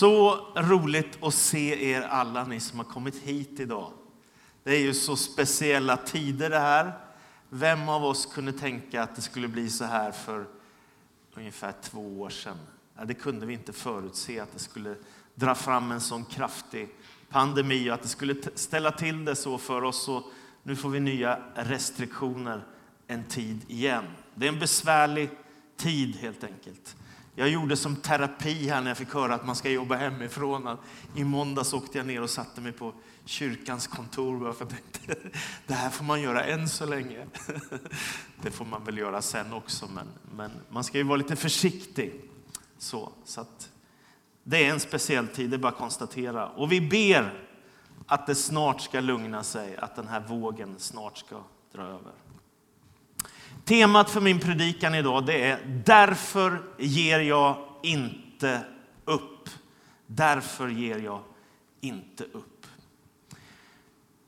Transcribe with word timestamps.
Så 0.00 0.46
roligt 0.56 1.22
att 1.22 1.34
se 1.34 1.90
er 1.90 2.02
alla 2.02 2.44
ni 2.44 2.60
som 2.60 2.78
har 2.78 2.86
kommit 2.86 3.16
hit 3.16 3.60
idag. 3.60 3.92
Det 4.62 4.70
är 4.70 4.80
ju 4.80 4.94
så 4.94 5.16
speciella 5.16 5.96
tider 5.96 6.50
det 6.50 6.58
här. 6.58 6.92
Vem 7.48 7.88
av 7.88 8.04
oss 8.04 8.26
kunde 8.26 8.52
tänka 8.52 9.02
att 9.02 9.16
det 9.16 9.22
skulle 9.22 9.48
bli 9.48 9.70
så 9.70 9.84
här 9.84 10.12
för 10.12 10.46
ungefär 11.34 11.74
två 11.82 12.20
år 12.20 12.30
sedan? 12.30 12.56
Ja, 12.98 13.04
det 13.04 13.14
kunde 13.14 13.46
vi 13.46 13.52
inte 13.52 13.72
förutse 13.72 14.40
att 14.40 14.52
det 14.52 14.58
skulle 14.58 14.94
dra 15.34 15.54
fram 15.54 15.92
en 15.92 16.00
sån 16.00 16.24
kraftig 16.24 16.88
pandemi 17.28 17.90
och 17.90 17.94
att 17.94 18.02
det 18.02 18.08
skulle 18.08 18.34
ställa 18.54 18.92
till 18.92 19.24
det 19.24 19.36
så 19.36 19.58
för 19.58 19.84
oss. 19.84 20.08
Och 20.08 20.24
nu 20.62 20.76
får 20.76 20.88
vi 20.88 21.00
nya 21.00 21.38
restriktioner 21.54 22.64
en 23.06 23.24
tid 23.24 23.60
igen. 23.68 24.04
Det 24.34 24.46
är 24.46 24.52
en 24.52 24.60
besvärlig 24.60 25.30
tid 25.76 26.16
helt 26.16 26.44
enkelt. 26.44 26.96
Jag 27.34 27.48
gjorde 27.48 27.76
som 27.76 27.96
terapi 27.96 28.68
här 28.68 28.80
när 28.80 28.90
jag 28.90 28.98
fick 28.98 29.14
höra 29.14 29.34
att 29.34 29.46
man 29.46 29.56
ska 29.56 29.70
jobba 29.70 29.96
hemifrån. 29.96 30.76
I 31.14 31.24
måndags 31.24 31.72
åkte 31.72 31.98
jag 31.98 32.06
ner 32.06 32.22
och 32.22 32.30
satte 32.30 32.60
mig 32.60 32.72
på 32.72 32.92
kyrkans 33.24 33.86
kontor. 33.86 34.52
För 34.52 34.64
jag 34.64 34.68
tänkte, 34.68 35.28
det 35.66 35.74
här 35.74 35.90
får 35.90 36.04
man 36.04 36.22
göra 36.22 36.44
än 36.44 36.68
så 36.68 36.86
länge. 36.86 37.26
Det 38.42 38.50
får 38.50 38.64
man 38.64 38.84
väl 38.84 38.98
göra 38.98 39.22
sen 39.22 39.52
också, 39.52 39.88
men, 39.94 40.06
men 40.36 40.50
man 40.68 40.84
ska 40.84 40.98
ju 40.98 41.04
vara 41.04 41.16
lite 41.16 41.36
försiktig. 41.36 42.20
Så, 42.78 43.12
så 43.24 43.40
att, 43.40 43.70
det 44.42 44.66
är 44.66 44.70
en 44.70 44.80
speciell 44.80 45.28
tid, 45.28 45.50
det 45.50 45.56
är 45.56 45.58
bara 45.58 45.72
att 45.72 45.78
konstatera. 45.78 46.48
Och 46.48 46.72
vi 46.72 46.80
ber 46.80 47.46
att 48.06 48.26
det 48.26 48.34
snart 48.34 48.80
ska 48.80 49.00
lugna 49.00 49.42
sig, 49.42 49.76
att 49.76 49.96
den 49.96 50.08
här 50.08 50.20
vågen 50.20 50.74
snart 50.78 51.18
ska 51.18 51.36
dra 51.72 51.82
över. 51.82 52.12
Temat 53.64 54.10
för 54.10 54.20
min 54.20 54.38
predikan 54.38 54.94
idag 54.94 55.26
det 55.26 55.44
är 55.44 55.82
Därför 55.84 56.62
ger 56.78 57.20
jag 57.20 57.56
inte 57.82 58.60
upp. 59.04 59.48
Därför 60.06 60.68
ger 60.68 60.98
jag 60.98 61.20
inte 61.80 62.24
upp. 62.24 62.66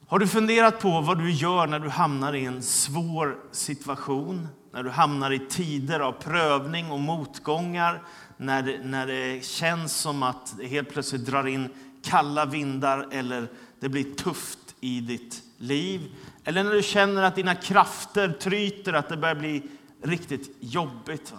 Har 0.06 0.18
du 0.18 0.28
funderat 0.28 0.80
på 0.80 1.00
vad 1.00 1.18
du 1.18 1.30
gör 1.30 1.66
när 1.66 1.78
du 1.78 1.88
hamnar 1.88 2.34
i 2.34 2.44
en 2.44 2.62
svår 2.62 3.38
situation? 3.52 4.48
När 4.72 4.82
du 4.82 4.90
hamnar 4.90 5.30
i 5.30 5.38
tider 5.38 6.00
av 6.00 6.12
prövning 6.12 6.90
och 6.90 7.00
motgångar? 7.00 8.02
När 8.36 8.62
det, 8.62 8.78
när 8.84 9.06
det 9.06 9.44
känns 9.44 9.96
som 9.96 10.22
att 10.22 10.54
det 10.58 10.66
helt 10.66 10.90
plötsligt 10.90 11.26
drar 11.26 11.46
in 11.46 11.68
kalla 12.04 12.44
vindar 12.44 13.08
eller 13.10 13.48
det 13.80 13.88
blir 13.88 14.14
tufft 14.14 14.74
i 14.80 15.00
ditt 15.00 15.42
liv? 15.58 16.00
Eller 16.44 16.64
när 16.64 16.72
du 16.72 16.82
känner 16.82 17.22
att 17.22 17.34
dina 17.34 17.54
krafter 17.54 18.28
tryter, 18.28 18.92
att 18.92 19.08
det 19.08 19.16
börjar 19.16 19.34
bli 19.34 19.62
riktigt 20.02 20.56
jobbigt. 20.60 21.34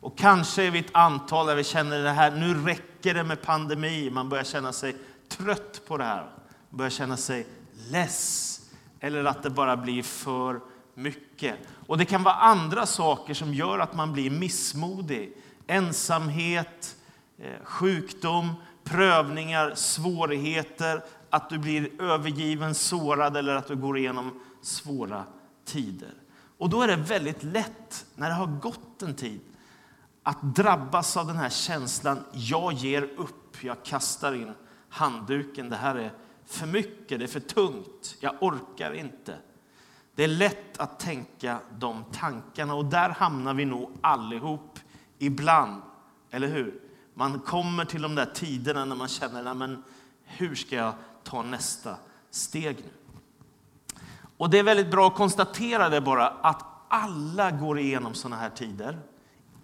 Och 0.00 0.18
kanske 0.18 0.62
är 0.62 0.70
vi 0.70 0.78
ett 0.78 0.94
antal 0.94 1.46
där 1.46 1.54
vi 1.54 1.64
känner 1.64 2.02
det 2.02 2.10
här, 2.10 2.30
nu 2.30 2.54
räcker 2.54 3.14
det 3.14 3.24
med 3.24 3.42
pandemi. 3.42 4.10
Man 4.10 4.28
börjar 4.28 4.44
känna 4.44 4.72
sig 4.72 4.96
trött 5.28 5.82
på 5.86 5.96
det 5.96 6.04
här. 6.04 6.30
Man 6.70 6.78
börjar 6.78 6.90
känna 6.90 7.16
sig 7.16 7.46
less. 7.90 8.54
Eller 9.00 9.24
att 9.24 9.42
det 9.42 9.50
bara 9.50 9.76
blir 9.76 10.02
för 10.02 10.60
mycket. 10.94 11.54
Och 11.86 11.98
det 11.98 12.04
kan 12.04 12.22
vara 12.22 12.34
andra 12.34 12.86
saker 12.86 13.34
som 13.34 13.54
gör 13.54 13.78
att 13.78 13.94
man 13.94 14.12
blir 14.12 14.30
missmodig. 14.30 15.32
Ensamhet, 15.66 16.96
eh, 17.38 17.64
sjukdom, 17.64 18.54
prövningar, 18.84 19.74
svårigheter, 19.74 21.02
att 21.30 21.50
du 21.50 21.58
blir 21.58 22.02
övergiven, 22.02 22.74
sårad 22.74 23.36
eller 23.36 23.56
att 23.56 23.66
du 23.66 23.76
går 23.76 23.98
igenom 23.98 24.40
svåra 24.62 25.24
tider. 25.64 26.14
Och 26.58 26.70
då 26.70 26.82
är 26.82 26.88
det 26.88 26.96
väldigt 26.96 27.42
lätt, 27.42 28.06
när 28.14 28.28
det 28.28 28.34
har 28.34 28.46
gått 28.46 29.02
en 29.02 29.14
tid, 29.14 29.40
att 30.22 30.42
drabbas 30.42 31.16
av 31.16 31.26
den 31.26 31.36
här 31.36 31.48
känslan, 31.48 32.24
jag 32.32 32.72
ger 32.72 33.02
upp, 33.02 33.64
jag 33.64 33.84
kastar 33.84 34.34
in 34.34 34.52
handduken, 34.88 35.70
det 35.70 35.76
här 35.76 35.94
är 35.94 36.12
för 36.46 36.66
mycket, 36.66 37.18
det 37.18 37.24
är 37.24 37.28
för 37.28 37.40
tungt, 37.40 38.16
jag 38.20 38.34
orkar 38.40 38.92
inte. 38.92 39.34
Det 40.14 40.24
är 40.24 40.28
lätt 40.28 40.78
att 40.78 41.00
tänka 41.00 41.58
de 41.78 42.04
tankarna 42.12 42.74
och 42.74 42.84
där 42.84 43.10
hamnar 43.10 43.54
vi 43.54 43.64
nog 43.64 43.90
allihop 44.00 44.78
ibland, 45.18 45.82
eller 46.30 46.48
hur? 46.48 46.80
Man 47.14 47.40
kommer 47.40 47.84
till 47.84 48.02
de 48.02 48.14
där 48.14 48.30
tiderna 48.34 48.84
när 48.84 48.96
man 48.96 49.08
känner, 49.08 49.54
men 49.54 49.82
hur 50.24 50.54
ska 50.54 50.76
jag 50.76 50.94
ta 51.28 51.42
nästa 51.42 51.96
steg 52.30 52.76
nu. 52.76 52.90
Och 54.36 54.50
det 54.50 54.58
är 54.58 54.62
väldigt 54.62 54.90
bra 54.90 55.06
att 55.06 55.14
konstatera 55.14 55.88
det 55.88 56.00
bara, 56.00 56.28
att 56.28 56.64
alla 56.88 57.50
går 57.50 57.78
igenom 57.78 58.14
sådana 58.14 58.36
här 58.36 58.50
tider. 58.50 58.98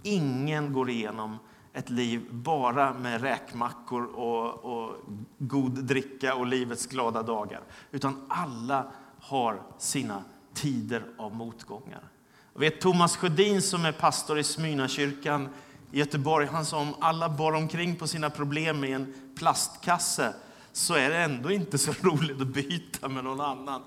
Ingen 0.02 0.72
går 0.72 0.90
igenom 0.90 1.38
ett 1.72 1.90
liv 1.90 2.28
bara 2.30 2.94
med 2.94 3.20
räkmackor 3.20 4.04
och, 4.04 4.64
och 4.64 4.96
god 5.38 5.84
dricka 5.84 6.34
och 6.34 6.46
livets 6.46 6.86
glada 6.86 7.22
dagar. 7.22 7.60
Utan 7.90 8.26
alla 8.28 8.86
har 9.20 9.62
sina 9.78 10.24
tider 10.54 11.04
av 11.18 11.34
motgångar. 11.34 12.02
Jag 12.52 12.60
vet 12.60 12.80
Thomas 12.80 13.16
Sjödin 13.16 13.62
som 13.62 13.84
är 13.84 13.92
pastor 13.92 14.38
i 14.38 14.44
Smyrnakyrkan 14.44 15.48
i 15.90 15.98
Göteborg, 15.98 16.46
han 16.46 16.64
sa 16.64 16.78
om 16.78 16.94
alla 17.00 17.28
bar 17.28 17.52
omkring 17.52 17.96
på 17.96 18.06
sina 18.06 18.30
problem 18.30 18.84
i 18.84 18.92
en 18.92 19.14
plastkasse 19.38 20.34
så 20.76 20.94
är 20.94 21.10
det 21.10 21.16
ändå 21.16 21.50
inte 21.50 21.78
så 21.78 21.92
roligt 22.02 22.40
att 22.40 22.46
byta 22.46 23.08
med 23.08 23.24
någon 23.24 23.40
annan. 23.40 23.82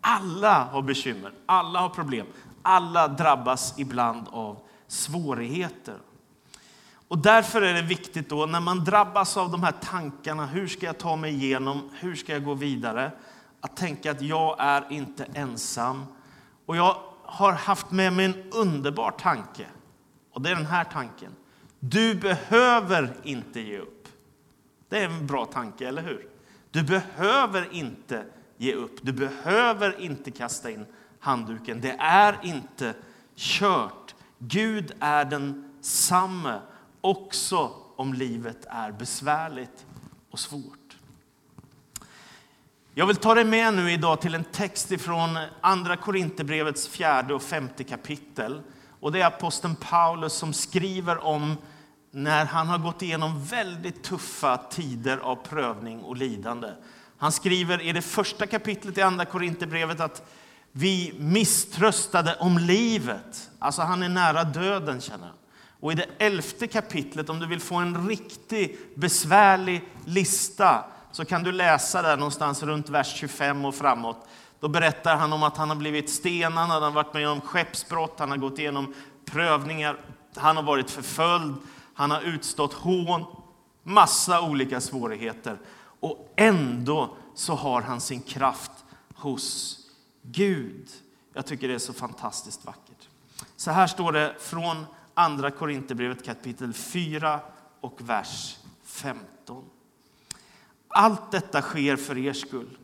Alla 0.00 0.64
har 0.64 0.82
bekymmer, 0.82 1.32
alla 1.46 1.78
har 1.78 1.88
problem. 1.88 2.26
Alla 2.62 3.08
drabbas 3.08 3.74
ibland 3.78 4.28
av 4.28 4.58
svårigheter. 4.86 5.98
Och 7.08 7.18
därför 7.18 7.62
är 7.62 7.74
det 7.74 7.82
viktigt 7.82 8.28
då 8.28 8.46
när 8.46 8.60
man 8.60 8.84
drabbas 8.84 9.36
av 9.36 9.50
de 9.50 9.62
här 9.62 9.72
tankarna, 9.82 10.46
hur 10.46 10.66
ska 10.66 10.86
jag 10.86 10.98
ta 10.98 11.16
mig 11.16 11.34
igenom, 11.34 11.90
hur 12.00 12.16
ska 12.16 12.32
jag 12.32 12.44
gå 12.44 12.54
vidare? 12.54 13.12
Att 13.60 13.76
tänka 13.76 14.10
att 14.10 14.22
jag 14.22 14.56
är 14.58 14.92
inte 14.92 15.26
ensam. 15.34 16.04
Och 16.66 16.76
jag 16.76 16.96
har 17.24 17.52
haft 17.52 17.90
med 17.90 18.12
mig 18.12 18.24
en 18.24 18.50
underbar 18.52 19.10
tanke. 19.10 19.66
Och 20.32 20.42
det 20.42 20.50
är 20.50 20.54
den 20.54 20.66
här 20.66 20.84
tanken. 20.84 21.32
Du 21.78 22.14
behöver 22.14 23.16
inte 23.22 23.60
ge 23.60 23.78
upp. 23.78 24.08
Det 24.88 24.98
är 24.98 25.04
en 25.04 25.26
bra 25.26 25.46
tanke, 25.46 25.88
eller 25.88 26.02
hur? 26.02 26.29
Du 26.70 26.82
behöver 26.82 27.68
inte 27.72 28.24
ge 28.56 28.74
upp. 28.74 28.98
Du 29.02 29.12
behöver 29.12 30.00
inte 30.00 30.30
kasta 30.30 30.70
in 30.70 30.86
handduken. 31.20 31.80
Det 31.80 31.96
är 31.98 32.38
inte 32.42 32.94
kört. 33.36 34.14
Gud 34.38 34.92
är 35.00 35.24
densamme 35.24 36.60
också 37.00 37.70
om 37.96 38.14
livet 38.14 38.66
är 38.66 38.92
besvärligt 38.92 39.86
och 40.30 40.38
svårt. 40.38 40.96
Jag 42.94 43.06
vill 43.06 43.16
ta 43.16 43.34
dig 43.34 43.44
med 43.44 43.74
nu 43.74 43.92
idag 43.92 44.20
till 44.20 44.34
en 44.34 44.44
text 44.44 44.92
ifrån 44.92 45.38
Andra 45.60 45.96
Korinthierbrevets 45.96 46.88
fjärde 46.88 47.34
och 47.34 47.42
femte 47.42 47.84
kapitel. 47.84 48.62
Och 49.00 49.12
det 49.12 49.20
är 49.20 49.26
aposteln 49.26 49.76
Paulus 49.76 50.32
som 50.32 50.52
skriver 50.52 51.24
om 51.24 51.56
när 52.10 52.44
han 52.44 52.68
har 52.68 52.78
gått 52.78 53.02
igenom 53.02 53.44
väldigt 53.44 54.02
tuffa 54.02 54.56
tider 54.56 55.18
av 55.18 55.36
prövning 55.36 56.00
och 56.00 56.16
lidande. 56.16 56.68
Han 57.18 57.32
skriver 57.32 57.82
i 57.82 57.92
det 57.92 58.02
första 58.02 58.46
kapitlet 58.46 58.98
i 58.98 59.02
Andra 59.02 59.24
Korinthierbrevet 59.24 60.00
att 60.00 60.22
vi 60.72 61.14
misströstade 61.18 62.36
om 62.40 62.58
livet. 62.58 63.50
Alltså 63.58 63.82
han 63.82 64.02
är 64.02 64.08
nära 64.08 64.44
döden 64.44 65.00
känner 65.00 65.26
han. 65.26 65.36
Och 65.80 65.92
i 65.92 65.94
det 65.94 66.06
elfte 66.18 66.66
kapitlet, 66.66 67.28
om 67.28 67.38
du 67.38 67.46
vill 67.46 67.60
få 67.60 67.74
en 67.74 68.08
riktigt 68.08 68.96
besvärlig 68.96 69.84
lista, 70.04 70.84
så 71.12 71.24
kan 71.24 71.42
du 71.42 71.52
läsa 71.52 72.02
där 72.02 72.16
någonstans 72.16 72.62
runt 72.62 72.88
vers 72.88 73.14
25 73.14 73.64
och 73.64 73.74
framåt. 73.74 74.28
Då 74.60 74.68
berättar 74.68 75.16
han 75.16 75.32
om 75.32 75.42
att 75.42 75.56
han 75.56 75.68
har 75.68 75.76
blivit 75.76 76.10
stenad, 76.10 76.68
han 76.68 76.82
har 76.82 76.90
varit 76.90 77.14
med 77.14 77.28
om 77.28 77.40
skeppsbrott, 77.40 78.18
han 78.18 78.30
har 78.30 78.36
gått 78.36 78.58
igenom 78.58 78.94
prövningar, 79.24 79.96
han 80.36 80.56
har 80.56 80.62
varit 80.62 80.90
förföljd, 80.90 81.54
han 82.00 82.10
har 82.10 82.20
utstått 82.20 82.72
hån, 82.72 83.24
massa 83.82 84.42
olika 84.42 84.80
svårigheter. 84.80 85.58
Och 86.00 86.32
ändå 86.36 87.16
så 87.34 87.54
har 87.54 87.82
han 87.82 88.00
sin 88.00 88.20
kraft 88.20 88.70
hos 89.14 89.78
Gud. 90.22 90.88
Jag 91.32 91.46
tycker 91.46 91.68
det 91.68 91.74
är 91.74 91.78
så 91.78 91.92
fantastiskt 91.92 92.64
vackert. 92.64 93.08
Så 93.56 93.70
här 93.70 93.86
står 93.86 94.12
det 94.12 94.36
från 94.38 94.86
Andra 95.14 95.50
Korinthierbrevet 95.50 96.24
kapitel 96.24 96.72
4 96.72 97.40
och 97.80 98.00
vers 98.00 98.58
15. 98.84 99.64
Allt 100.88 101.30
detta 101.30 101.62
sker 101.62 101.96
för 101.96 102.18
er 102.18 102.32
skull, 102.32 102.78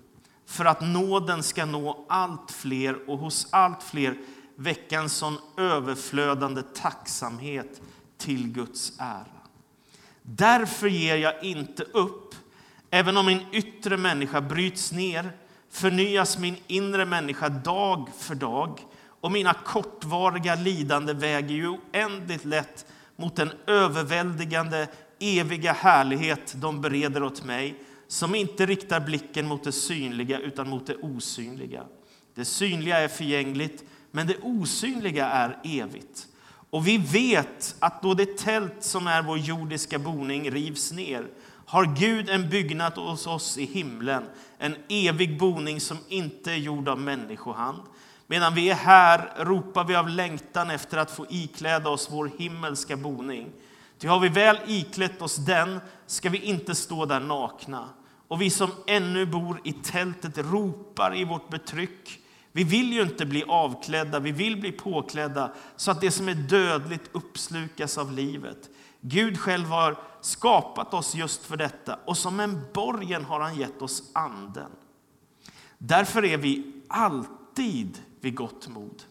för 0.46 0.64
att 0.64 0.81
nåden 0.81 1.43
ska 1.43 1.64
nå 1.64 2.05
allt 2.08 2.50
fler 2.50 3.11
och 3.11 3.19
hos 3.19 3.46
allt 3.50 3.82
fler 3.82 4.19
väcka 4.56 5.00
en 5.00 5.08
sån 5.08 5.38
överflödande 5.56 6.62
tacksamhet 6.62 7.81
till 8.19 8.49
Guds 8.49 8.93
ära. 8.99 9.27
Därför 10.23 10.89
ger 10.89 11.17
jag 11.17 11.45
inte 11.45 11.83
upp. 11.83 12.35
Även 12.91 13.17
om 13.17 13.27
min 13.27 13.41
yttre 13.53 13.97
människa 13.97 14.41
bryts 14.41 14.93
ner 14.93 15.31
förnyas 15.71 16.39
min 16.39 16.57
inre 16.67 17.05
människa 17.05 17.49
dag 17.49 18.09
för 18.19 18.35
dag 18.35 18.81
och 19.21 19.33
mina 19.33 19.55
kortvariga 19.55 20.55
lidande 20.55 21.13
väger 21.13 21.55
ju 21.55 21.69
oändligt 21.69 22.45
lätt 22.45 22.87
mot 23.17 23.37
den 23.37 23.51
överväldigande 23.67 24.89
eviga 25.19 25.73
härlighet 25.73 26.55
de 26.57 26.81
bereder 26.81 27.23
åt 27.23 27.45
mig, 27.45 27.75
som 28.09 28.35
inte 28.35 28.67
riktar 28.67 29.01
blicken 29.01 29.47
mot 29.47 29.65
det 29.65 29.73
synliga 29.73 30.39
utan 30.39 30.69
mot 30.69 30.87
det 30.87 30.97
osynliga. 30.97 31.85
Det 32.35 32.45
synliga 32.45 32.99
är 32.99 33.09
förgängligt, 33.09 33.85
men 34.11 34.27
det 34.27 34.37
osynliga 34.43 35.29
är 35.29 35.59
evigt. 35.65 36.29
Och 36.76 36.87
vi 36.87 36.99
vet 36.99 37.76
att 37.78 38.02
då 38.02 38.14
det 38.14 38.38
tält 38.38 38.75
som 38.81 39.06
är 39.06 39.23
vår 39.23 39.38
jordiska 39.38 39.99
boning 39.99 40.50
rivs 40.50 40.93
ner 40.93 41.26
har 41.67 41.84
Gud 41.84 42.31
en 42.31 42.50
byggnad 42.50 42.93
hos 42.93 43.26
oss 43.26 43.58
i 43.58 43.64
himlen, 43.64 44.23
en 44.58 44.76
evig 44.88 45.38
boning 45.38 45.81
som 45.81 45.99
inte 46.08 46.52
är 46.52 46.56
gjord 46.56 46.88
av 46.88 47.00
människohand. 47.00 47.82
Medan 48.26 48.55
vi 48.55 48.70
är 48.70 48.75
här 48.75 49.44
ropar 49.44 49.84
vi 49.84 49.94
av 49.94 50.08
längtan 50.08 50.70
efter 50.70 50.99
att 50.99 51.11
få 51.11 51.26
ikläda 51.31 51.90
oss 51.90 52.08
vår 52.11 52.31
himmelska 52.38 52.96
boning. 52.96 53.52
Ty 53.99 54.08
har 54.08 54.20
vi 54.20 54.29
väl 54.29 54.58
iklätt 54.67 55.22
oss 55.22 55.37
den 55.37 55.81
ska 56.06 56.29
vi 56.29 56.38
inte 56.38 56.75
stå 56.75 57.06
där 57.06 57.20
nakna. 57.20 57.88
Och 58.29 58.43
vi 58.43 58.50
som 58.50 58.70
ännu 58.87 59.26
bor 59.26 59.61
i 59.64 59.72
tältet 59.72 60.38
ropar 60.38 61.17
i 61.17 61.25
vårt 61.25 61.49
betryck. 61.49 62.25
Vi 62.56 62.64
vill 62.64 62.93
ju 62.93 63.03
inte 63.03 63.26
bli 63.26 63.44
avklädda, 63.49 64.20
vi 64.20 64.32
vill 64.32 64.61
bli 64.61 64.73
påklädda 64.73 65.53
så 65.76 65.91
att 65.91 66.00
det 66.00 66.11
som 66.11 66.29
är 66.29 66.35
dödligt 66.35 67.11
uppslukas 67.12 67.99
av 67.99 68.12
livet. 68.12 68.70
Gud 69.00 69.38
själv 69.41 69.67
har 69.67 69.99
skapat 70.20 70.94
oss 70.94 71.14
just 71.14 71.44
för 71.44 71.56
detta 71.56 71.99
och 72.05 72.19
som 72.19 72.41
en 72.41 72.61
borgen 72.75 73.25
har 73.25 73.41
han 73.41 73.56
gett 73.56 73.82
oss 73.82 74.03
anden. 74.12 74.70
Därför 75.79 76.25
är 76.25 76.37
vi 76.37 76.73
alltid 76.88 77.99
vid 78.20 78.35
gott 78.35 78.69
mod. 78.69 79.03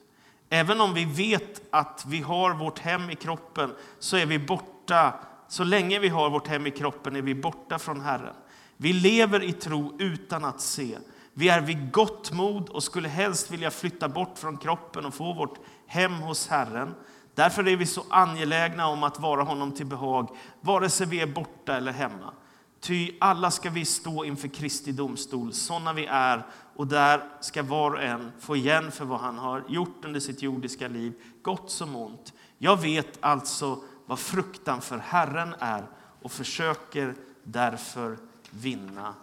Även 0.50 0.81
om 0.81 0.94
vi 0.94 1.06
vet 1.06 1.62
att 1.69 2.06
vi 2.07 2.21
har 2.21 2.53
vårt 2.53 2.80
hem 2.80 3.09
i 3.09 3.15
kroppen 3.15 3.74
så 4.00 4.18
är 4.18 4.25
vi 4.25 4.39
borta. 4.39 5.13
Så 5.47 5.63
länge 5.63 6.00
vi 6.00 6.09
har 6.09 6.30
vårt 6.30 6.47
hem 6.47 6.68
i 6.68 6.71
kroppen 6.71 7.15
är 7.15 7.21
vi 7.21 7.36
borta 7.36 7.80
från 7.80 8.01
Herren. 8.01 8.36
Vi 8.77 8.94
lever 8.94 9.44
i 9.44 9.53
tro 9.53 9.95
utan 10.00 10.45
att 10.45 10.62
se. 10.62 10.97
Vi 11.37 11.49
är 11.49 11.61
vid 11.61 11.91
gott 11.91 12.31
mod 12.31 12.69
och 12.69 12.83
skulle 12.83 13.09
helst 13.09 13.51
vilja 13.51 13.71
flytta 13.71 14.09
bort 14.09 14.37
från 14.37 14.57
kroppen 14.57 15.05
och 15.05 15.13
få 15.13 15.33
vårt 15.33 15.59
hem 15.87 16.13
hos 16.13 16.47
Herren. 16.47 16.95
Därför 17.33 17.67
är 17.67 17.77
vi 17.77 17.85
så 17.85 18.03
angelägna 18.09 18.87
om 18.87 19.03
att 19.03 19.19
vara 19.19 19.43
honom 19.43 19.71
till 19.71 19.85
behag, 19.85 20.29
vare 20.61 20.89
sig 20.89 21.07
vi 21.07 21.21
är 21.21 21.27
borta 21.27 21.77
eller 21.77 21.91
hemma. 21.91 22.33
Ty 22.79 23.11
alla 23.19 23.51
ska 23.51 23.69
vi 23.69 23.85
stå 23.85 24.25
inför 24.25 24.47
Kristi 24.47 24.91
domstol, 24.91 25.53
sådana 25.53 25.93
vi 25.93 26.05
är, 26.05 26.45
och 26.75 26.87
där 26.87 27.23
ska 27.41 27.63
var 27.63 27.91
och 27.91 28.03
en 28.03 28.31
få 28.39 28.55
igen 28.55 28.91
för 28.91 29.05
vad 29.05 29.19
han 29.19 29.37
har 29.37 29.63
gjort 29.69 30.05
under 30.05 30.19
sitt 30.19 30.41
jordiska 30.41 30.87
liv, 30.87 31.13
gott 31.41 31.71
som 31.71 31.95
ont. 31.95 32.33
Jag 32.57 32.81
vet 32.81 33.17
alltså 33.19 33.83
vad 34.05 34.19
fruktan 34.19 34.81
för 34.81 34.97
Herren 34.97 35.55
är 35.59 35.83
och 36.21 36.31
försöker 36.31 37.15
därför 37.43 38.17
vinna 38.49 39.13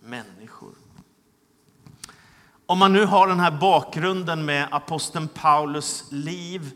människor. 0.00 0.72
Om 2.70 2.78
man 2.78 2.92
nu 2.92 3.04
har 3.04 3.26
den 3.26 3.40
här 3.40 3.50
bakgrunden 3.50 4.44
med 4.44 4.68
aposteln 4.70 5.28
Paulus 5.28 6.04
liv, 6.10 6.70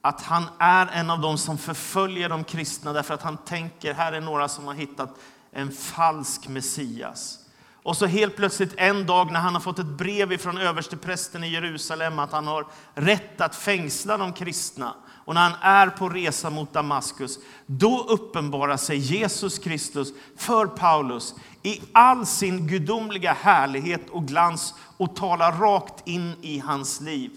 att 0.00 0.22
han 0.22 0.44
är 0.58 0.86
en 0.86 1.10
av 1.10 1.20
dem 1.20 1.38
som 1.38 1.58
förföljer 1.58 2.28
de 2.28 2.44
kristna 2.44 2.92
därför 2.92 3.14
att 3.14 3.22
han 3.22 3.36
tänker, 3.36 3.94
här 3.94 4.12
är 4.12 4.20
några 4.20 4.48
som 4.48 4.66
har 4.66 4.74
hittat 4.74 5.18
en 5.52 5.72
falsk 5.72 6.48
Messias. 6.48 7.38
Och 7.82 7.96
så 7.96 8.06
helt 8.06 8.36
plötsligt 8.36 8.74
en 8.76 9.06
dag 9.06 9.32
när 9.32 9.40
han 9.40 9.54
har 9.54 9.60
fått 9.60 9.78
ett 9.78 9.86
brev 9.86 10.38
från 10.38 10.58
översteprästen 10.58 11.44
i 11.44 11.48
Jerusalem 11.48 12.18
att 12.18 12.32
han 12.32 12.46
har 12.46 12.66
rätt 12.94 13.40
att 13.40 13.56
fängsla 13.56 14.16
de 14.16 14.32
kristna. 14.32 14.94
Och 15.24 15.34
när 15.34 15.40
han 15.40 15.60
är 15.60 15.90
på 15.90 16.08
resa 16.08 16.50
mot 16.50 16.72
Damaskus, 16.72 17.38
då 17.66 18.04
uppenbarar 18.08 18.76
sig 18.76 18.96
Jesus 18.96 19.58
Kristus 19.58 20.12
för 20.36 20.66
Paulus 20.66 21.34
i 21.62 21.80
all 21.92 22.26
sin 22.26 22.66
gudomliga 22.66 23.32
härlighet 23.32 24.10
och 24.10 24.26
glans 24.26 24.74
och 24.96 25.16
talar 25.16 25.52
rakt 25.52 26.08
in 26.08 26.32
i 26.40 26.58
hans 26.58 27.00
liv. 27.00 27.30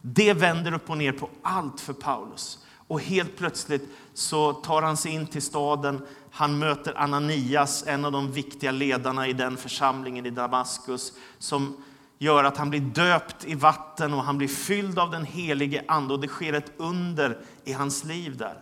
Det 0.00 0.32
vänder 0.32 0.72
upp 0.72 0.90
och 0.90 0.98
ner 0.98 1.12
på 1.12 1.30
allt 1.42 1.80
för 1.80 1.92
Paulus. 1.92 2.58
Och 2.90 3.00
helt 3.00 3.36
plötsligt 3.36 3.88
så 4.14 4.52
tar 4.52 4.82
han 4.82 4.96
sig 4.96 5.12
in 5.12 5.26
till 5.26 5.42
staden. 5.42 6.06
Han 6.30 6.58
möter 6.58 6.98
Ananias, 6.98 7.84
en 7.86 8.04
av 8.04 8.12
de 8.12 8.32
viktiga 8.32 8.70
ledarna 8.70 9.28
i 9.28 9.32
den 9.32 9.56
församlingen 9.56 10.26
i 10.26 10.30
Damaskus, 10.30 11.12
som 11.38 11.76
gör 12.22 12.44
att 12.44 12.56
han 12.56 12.70
blir 12.70 12.80
döpt 12.80 13.44
i 13.44 13.54
vatten 13.54 14.14
och 14.14 14.24
han 14.24 14.38
blir 14.38 14.48
fylld 14.48 14.98
av 14.98 15.10
den 15.10 15.24
helige 15.24 15.84
Ande 15.88 16.14
och 16.14 16.20
det 16.20 16.28
sker 16.28 16.52
ett 16.52 16.72
under 16.76 17.38
i 17.64 17.72
hans 17.72 18.04
liv 18.04 18.36
där. 18.36 18.54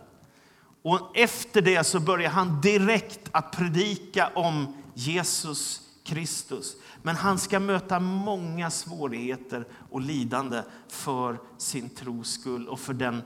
Och 0.81 1.17
efter 1.17 1.61
det 1.61 1.83
så 1.83 1.99
börjar 1.99 2.29
han 2.29 2.61
direkt 2.61 3.19
att 3.31 3.51
predika 3.51 4.31
om 4.35 4.77
Jesus 4.93 5.81
Kristus. 6.03 6.75
Men 7.01 7.15
han 7.15 7.39
ska 7.39 7.59
möta 7.59 7.99
många 7.99 8.71
svårigheter 8.71 9.65
och 9.89 10.01
lidande 10.01 10.61
för 10.87 11.37
sin 11.57 11.89
tros 11.89 12.31
skull 12.31 12.67
och 12.67 12.79
för 12.79 12.93
den 12.93 13.21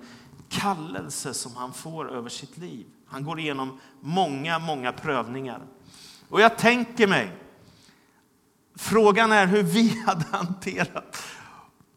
kallelse 0.49 1.33
som 1.33 1.55
han 1.55 1.73
får 1.73 2.11
över 2.11 2.29
sitt 2.29 2.57
liv. 2.57 2.85
Han 3.07 3.23
går 3.23 3.39
igenom 3.39 3.79
många, 3.99 4.59
många 4.59 4.91
prövningar. 4.91 5.61
Och 6.29 6.41
jag 6.41 6.57
tänker 6.57 7.07
mig, 7.07 7.31
frågan 8.77 9.31
är 9.31 9.47
hur 9.47 9.63
vi 9.63 10.03
hade 10.05 10.25
hanterat 10.31 11.17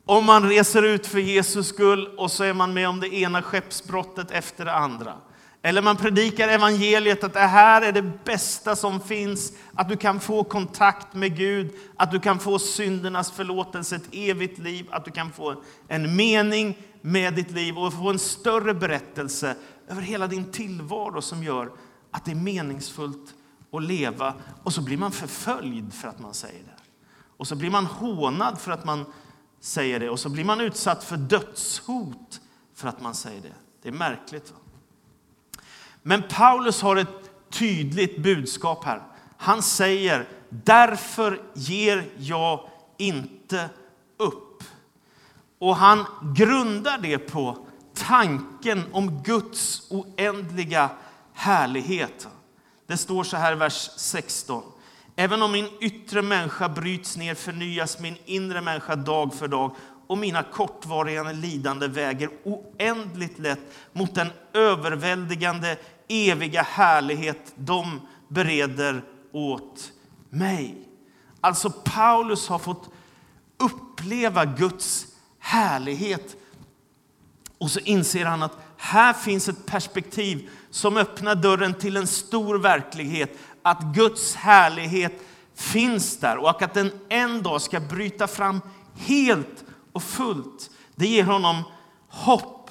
om 0.06 0.24
man 0.24 0.48
reser 0.48 0.82
ut 0.82 1.06
för 1.06 1.18
Jesus 1.18 1.68
skull 1.68 2.08
och 2.16 2.30
så 2.30 2.44
är 2.44 2.52
man 2.52 2.74
med 2.74 2.88
om 2.88 3.00
det 3.00 3.14
ena 3.14 3.42
skeppsbrottet 3.42 4.30
efter 4.30 4.64
det 4.64 4.72
andra. 4.72 5.14
Eller 5.62 5.82
man 5.82 5.96
predikar 5.96 6.48
evangeliet 6.48 7.24
att 7.24 7.32
det 7.32 7.40
här 7.40 7.82
är 7.82 7.92
det 7.92 8.24
bästa 8.24 8.76
som 8.76 9.00
finns, 9.00 9.52
att 9.74 9.88
du 9.88 9.96
kan 9.96 10.20
få 10.20 10.44
kontakt 10.44 11.14
med 11.14 11.36
Gud, 11.36 11.72
att 11.96 12.10
du 12.10 12.20
kan 12.20 12.38
få 12.38 12.58
syndernas 12.58 13.30
förlåtelse, 13.30 13.96
ett 13.96 14.08
evigt 14.12 14.58
liv, 14.58 14.86
att 14.90 15.04
du 15.04 15.10
kan 15.10 15.32
få 15.32 15.62
en 15.88 16.16
mening 16.16 16.78
med 17.00 17.34
ditt 17.34 17.50
liv 17.50 17.78
och 17.78 17.92
få 17.92 18.10
en 18.10 18.18
större 18.18 18.74
berättelse 18.74 19.54
över 19.88 20.02
hela 20.02 20.26
din 20.26 20.52
tillvaro 20.52 21.22
som 21.22 21.42
gör 21.42 21.70
att 22.10 22.24
det 22.24 22.30
är 22.30 22.34
meningsfullt 22.34 23.34
och 23.76 23.82
leva. 23.82 24.34
Och 24.62 24.72
så 24.72 24.82
blir 24.82 24.96
man 24.96 25.12
förföljd 25.12 25.94
för 25.94 26.08
att 26.08 26.18
man 26.18 26.34
säger 26.34 26.62
det. 26.62 26.82
Och 27.36 27.46
så 27.46 27.56
blir 27.56 27.70
man 27.70 27.86
hånad 27.86 28.60
för 28.60 28.72
att 28.72 28.84
man 28.84 29.04
säger 29.60 30.00
det. 30.00 30.10
Och 30.10 30.20
så 30.20 30.28
blir 30.28 30.44
man 30.44 30.60
utsatt 30.60 31.04
för 31.04 31.16
dödshot 31.16 32.40
för 32.74 32.88
att 32.88 33.00
man 33.00 33.14
säger 33.14 33.42
det. 33.42 33.54
Det 33.82 33.88
är 33.88 33.92
märkligt. 33.92 34.50
Va? 34.50 34.56
Men 36.02 36.22
Paulus 36.30 36.82
har 36.82 36.96
ett 36.96 37.30
tydligt 37.50 38.22
budskap 38.22 38.84
här. 38.84 39.02
Han 39.36 39.62
säger, 39.62 40.28
därför 40.48 41.42
ger 41.54 42.10
jag 42.18 42.68
inte 42.96 43.70
upp. 44.16 44.62
Och 45.58 45.76
han 45.76 46.06
grundar 46.34 46.98
det 46.98 47.18
på 47.18 47.66
tanken 47.94 48.82
om 48.92 49.22
Guds 49.22 49.90
oändliga 49.90 50.90
härlighet. 51.32 52.28
Det 52.86 52.96
står 52.96 53.24
så 53.24 53.36
här 53.36 53.52
i 53.52 53.56
vers 53.56 53.90
16. 53.96 54.62
Även 55.16 55.42
om 55.42 55.52
min 55.52 55.68
yttre 55.80 56.22
människa 56.22 56.68
bryts 56.68 57.16
ner 57.16 57.34
förnyas 57.34 57.98
min 57.98 58.16
inre 58.24 58.60
människa 58.60 58.96
dag 58.96 59.34
för 59.34 59.48
dag 59.48 59.74
och 60.06 60.18
mina 60.18 60.42
kortvariga 60.42 61.22
lidande 61.22 61.88
väger 61.88 62.30
oändligt 62.44 63.38
lätt 63.38 63.60
mot 63.92 64.14
den 64.14 64.28
överväldigande 64.52 65.76
eviga 66.08 66.62
härlighet 66.62 67.52
de 67.54 68.00
bereder 68.28 69.04
åt 69.32 69.92
mig. 70.30 70.88
Alltså 71.40 71.70
Paulus 71.70 72.48
har 72.48 72.58
fått 72.58 72.90
uppleva 73.58 74.44
Guds 74.44 75.06
härlighet. 75.38 76.36
Och 77.58 77.70
så 77.70 77.80
inser 77.80 78.24
han 78.24 78.42
att 78.42 78.58
här 78.86 79.12
finns 79.12 79.48
ett 79.48 79.66
perspektiv 79.66 80.50
som 80.70 80.96
öppnar 80.96 81.34
dörren 81.34 81.74
till 81.74 81.96
en 81.96 82.06
stor 82.06 82.58
verklighet. 82.58 83.38
Att 83.62 83.82
Guds 83.82 84.34
härlighet 84.34 85.12
finns 85.54 86.16
där 86.18 86.36
och 86.36 86.62
att 86.62 86.74
den 86.74 86.90
en 87.08 87.42
dag 87.42 87.62
ska 87.62 87.80
bryta 87.80 88.26
fram 88.26 88.60
helt 88.94 89.64
och 89.92 90.02
fullt. 90.02 90.70
Det 90.94 91.06
ger 91.06 91.24
honom 91.24 91.62
hopp. 92.08 92.70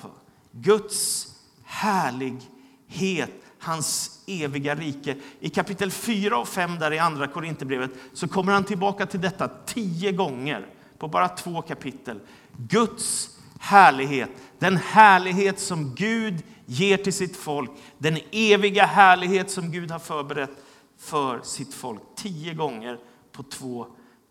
Guds 0.52 1.28
härlighet, 1.64 3.32
hans 3.60 4.20
eviga 4.28 4.76
rike. 4.76 5.16
I 5.40 5.50
kapitel 5.50 5.92
4 5.92 6.38
och 6.38 6.48
5 6.48 6.80
där 6.80 6.94
i 6.94 7.00
andra 7.00 7.28
Korinthierbrevet 7.28 7.92
så 8.14 8.28
kommer 8.28 8.54
han 8.54 8.64
tillbaka 8.64 9.06
till 9.06 9.22
detta 9.22 9.48
tio 9.66 10.12
gånger 10.12 10.68
på 10.98 11.08
bara 11.08 11.30
två 11.30 11.62
kapitel. 11.62 12.20
Guds 12.58 13.35
härlighet, 13.66 14.30
den 14.60 14.78
härlighet 14.78 15.60
som 15.60 15.96
Gud 15.96 16.44
ger 16.66 16.98
till 16.98 17.14
sitt 17.14 17.38
folk, 17.38 17.72
den 17.98 18.20
eviga 18.32 18.86
härlighet 18.86 19.52
som 19.52 19.72
Gud 19.72 19.92
har 19.92 20.00
förberett 20.00 20.66
för 21.00 21.42
sitt 21.44 21.74
folk. 21.74 22.02
Tio 22.16 22.54
gånger 22.54 23.00
på 23.32 23.44
två 23.44 23.88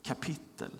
kapitel. 0.06 0.70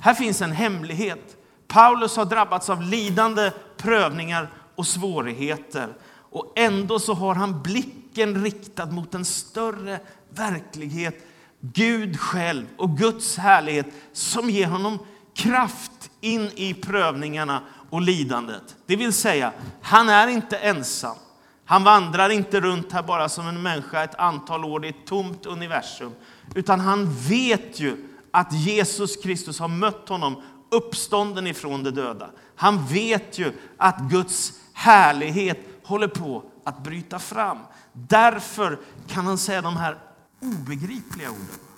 Här 0.00 0.14
finns 0.14 0.42
en 0.42 0.52
hemlighet. 0.52 1.36
Paulus 1.68 2.16
har 2.16 2.24
drabbats 2.24 2.70
av 2.70 2.82
lidande, 2.82 3.52
prövningar 3.76 4.50
och 4.74 4.86
svårigheter. 4.86 5.96
Och 6.12 6.52
ändå 6.56 6.98
så 6.98 7.14
har 7.14 7.34
han 7.34 7.62
blicken 7.62 8.44
riktad 8.44 8.86
mot 8.86 9.14
en 9.14 9.24
större 9.24 10.00
verklighet. 10.30 11.26
Gud 11.60 12.20
själv 12.20 12.66
och 12.76 12.98
Guds 12.98 13.36
härlighet 13.36 13.86
som 14.12 14.50
ger 14.50 14.66
honom 14.66 14.98
kraft 15.34 15.99
in 16.20 16.50
i 16.54 16.74
prövningarna 16.74 17.62
och 17.90 18.02
lidandet. 18.02 18.76
Det 18.86 18.96
vill 18.96 19.12
säga, 19.12 19.52
han 19.82 20.08
är 20.08 20.28
inte 20.28 20.56
ensam. 20.56 21.16
Han 21.64 21.84
vandrar 21.84 22.30
inte 22.30 22.60
runt 22.60 22.92
här 22.92 23.02
bara 23.02 23.28
som 23.28 23.48
en 23.48 23.62
människa 23.62 24.04
ett 24.04 24.14
antal 24.14 24.64
år 24.64 24.84
i 24.84 24.88
ett 24.88 25.06
tomt 25.06 25.46
universum. 25.46 26.12
Utan 26.54 26.80
han 26.80 27.14
vet 27.28 27.80
ju 27.80 28.08
att 28.30 28.52
Jesus 28.52 29.16
Kristus 29.16 29.58
har 29.58 29.68
mött 29.68 30.08
honom 30.08 30.42
uppstånden 30.70 31.46
ifrån 31.46 31.82
de 31.82 31.90
döda. 31.90 32.30
Han 32.56 32.86
vet 32.86 33.38
ju 33.38 33.52
att 33.76 33.98
Guds 34.00 34.52
härlighet 34.72 35.58
håller 35.84 36.08
på 36.08 36.42
att 36.64 36.82
bryta 36.82 37.18
fram. 37.18 37.58
Därför 37.92 38.78
kan 39.08 39.26
han 39.26 39.38
säga 39.38 39.62
de 39.62 39.76
här 39.76 39.98
obegripliga 40.40 41.30
orden. 41.30 41.69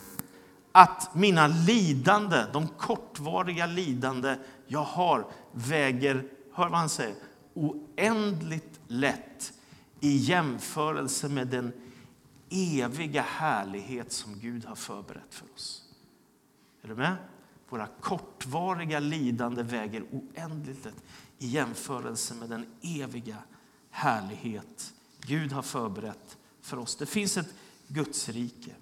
Att 0.73 1.15
mina 1.15 1.47
lidande, 1.47 2.47
de 2.53 2.69
kortvariga 2.69 3.67
lidande 3.67 4.37
jag 4.67 4.83
har, 4.83 5.27
väger, 5.53 6.25
hör 6.53 6.69
vad 6.69 6.79
han 6.79 6.89
säger, 6.89 7.17
oändligt 7.55 8.81
lätt 8.87 9.53
i 10.01 10.17
jämförelse 10.17 11.29
med 11.29 11.49
den 11.49 11.73
eviga 12.51 13.23
härlighet 13.23 14.13
som 14.13 14.39
Gud 14.39 14.65
har 14.65 14.75
förberett 14.75 15.35
för 15.35 15.47
oss. 15.55 15.83
Är 16.83 16.89
du 16.89 16.95
med? 16.95 17.17
Våra 17.69 17.89
kortvariga 18.01 19.01
lidande 19.01 19.63
väger 19.63 20.05
oändligt 20.11 20.85
lätt 20.85 21.05
i 21.39 21.47
jämförelse 21.47 22.35
med 22.35 22.49
den 22.49 22.67
eviga 22.83 23.37
härlighet 23.91 24.93
Gud 25.21 25.53
har 25.53 25.63
förberett 25.63 26.39
för 26.61 26.79
oss. 26.79 26.97
Det 26.97 27.07
finns 27.07 27.37
ett 27.37 27.55
Gudsrike. 27.87 28.75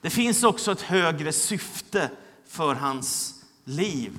Det 0.00 0.10
finns 0.10 0.44
också 0.44 0.72
ett 0.72 0.82
högre 0.82 1.32
syfte 1.32 2.10
för 2.46 2.74
hans 2.74 3.34
liv. 3.64 4.18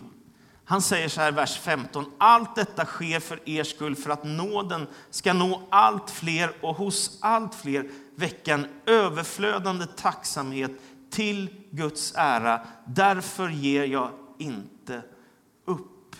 Han 0.65 0.81
säger 0.81 1.09
så 1.09 1.21
här 1.21 1.31
i 1.31 1.35
vers 1.35 1.59
15. 1.59 2.05
Allt 2.17 2.55
detta 2.55 2.85
sker 2.85 3.19
för 3.19 3.49
er 3.49 3.63
skull 3.63 3.95
för 3.95 4.09
att 4.09 4.23
nåden 4.23 4.87
ska 5.09 5.33
nå 5.33 5.61
allt 5.69 6.09
fler 6.09 6.51
och 6.61 6.75
hos 6.75 7.17
allt 7.21 7.55
fler 7.55 7.89
väcka 8.15 8.53
en 8.53 8.67
överflödande 8.85 9.85
tacksamhet 9.85 10.71
till 11.09 11.49
Guds 11.71 12.13
ära. 12.15 12.61
Därför 12.85 13.49
ger 13.49 13.85
jag 13.85 14.11
inte 14.37 15.01
upp. 15.65 16.15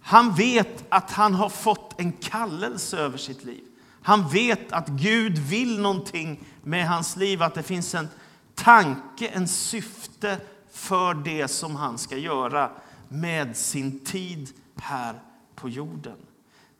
Han 0.00 0.34
vet 0.34 0.84
att 0.88 1.10
han 1.10 1.34
har 1.34 1.48
fått 1.48 2.00
en 2.00 2.12
kallelse 2.12 2.98
över 2.98 3.18
sitt 3.18 3.44
liv. 3.44 3.64
Han 4.02 4.28
vet 4.28 4.72
att 4.72 4.88
Gud 4.88 5.38
vill 5.38 5.80
någonting 5.80 6.44
med 6.62 6.88
hans 6.88 7.16
liv, 7.16 7.42
att 7.42 7.54
det 7.54 7.62
finns 7.62 7.94
en 7.94 8.08
tanke, 8.56 9.28
en 9.28 9.48
syfte 9.48 10.38
för 10.72 11.14
det 11.14 11.48
som 11.48 11.76
han 11.76 11.98
ska 11.98 12.16
göra 12.16 12.70
med 13.08 13.56
sin 13.56 14.04
tid 14.04 14.48
här 14.76 15.14
på 15.54 15.68
jorden. 15.68 16.16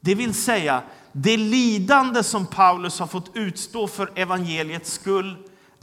Det 0.00 0.14
vill 0.14 0.34
säga, 0.34 0.82
det 1.12 1.36
lidande 1.36 2.22
som 2.22 2.46
Paulus 2.46 2.98
har 2.98 3.06
fått 3.06 3.30
utstå 3.34 3.88
för 3.88 4.12
evangeliets 4.14 4.92
skull 4.92 5.36